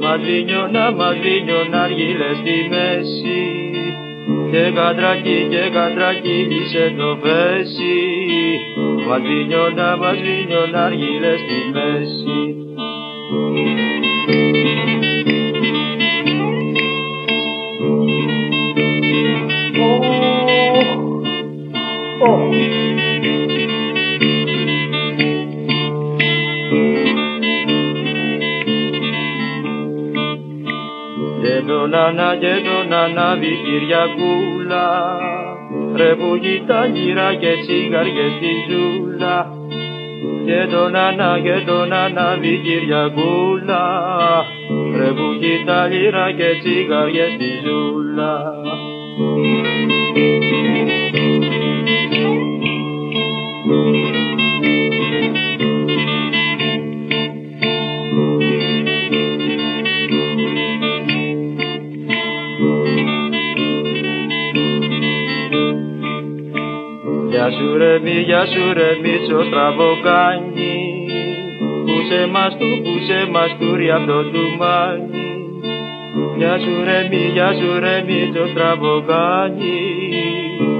Μαδρίνιωνα, 0.00 0.90
μαδρίνιωνα 0.90 1.82
αργύλες 1.82 2.36
στη 2.36 2.56
μέση. 2.70 3.42
Και 4.50 4.72
κατρακί 4.74 5.46
και 5.50 5.64
κατρακύλισε 5.72 6.94
το 6.98 7.18
πέσι 7.22 7.96
Μαδρίνιωνα, 9.08 9.96
μαδρίνιωνα 9.96 10.84
αργύλες 10.84 11.38
στη 11.40 11.58
μέση 11.74 12.40
νάνα 32.02 32.36
και 32.36 32.54
το 32.64 32.88
νάνα 32.88 33.38
Κυριακούλα 33.64 35.18
ρε 35.96 36.14
που 36.14 36.34
γυρά 36.92 37.34
και 37.34 37.52
τσιγαριές 37.60 38.32
στη 38.36 38.52
ζούλα. 38.68 39.46
Και 40.46 40.66
το 40.70 40.88
νάνα 40.88 41.40
και 41.42 41.62
το 41.66 41.84
νάνα 41.84 42.38
Κυριακούλα 42.64 43.84
ρε 44.96 45.10
που 45.16 45.28
γυρά 45.90 46.32
και 46.32 46.50
τσιγαριές 46.60 47.32
στη 47.32 47.50
ζούλα 47.64 48.52
ρε 67.82 67.98
μη, 67.98 68.16
γεια 68.28 68.46
σου 68.46 68.72
ρε 68.72 68.90
μίτσο 69.02 69.40
στραβοκάνι 69.48 70.74
Πού 71.86 71.96
σε 72.08 72.26
μας 72.26 72.56
του, 72.58 72.68
πού 72.82 72.94
σε 73.06 73.30
μας 73.30 73.50
του 73.58 73.70
αυτό 73.96 74.18
του 74.32 74.44
μάνι. 74.58 75.22
Γεια 76.38 76.58
σου 76.62 76.74
ρε 76.84 77.08
μη, 77.10 77.22
γεια 77.34 77.50
σου 77.58 77.68
ρε 77.80 77.96
μίτσο 78.06 78.44
στραβοκάνι 78.52 79.78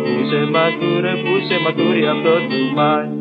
Πού 0.03 0.21
σε 0.31 0.41
μας 0.53 0.73
του 0.81 1.01
ρε, 1.01 1.15
πού 1.23 1.35
σε 1.47 1.57
μας 1.63 1.75
αυτό 2.15 2.35
του 2.49 2.61
μάνι 2.75 3.12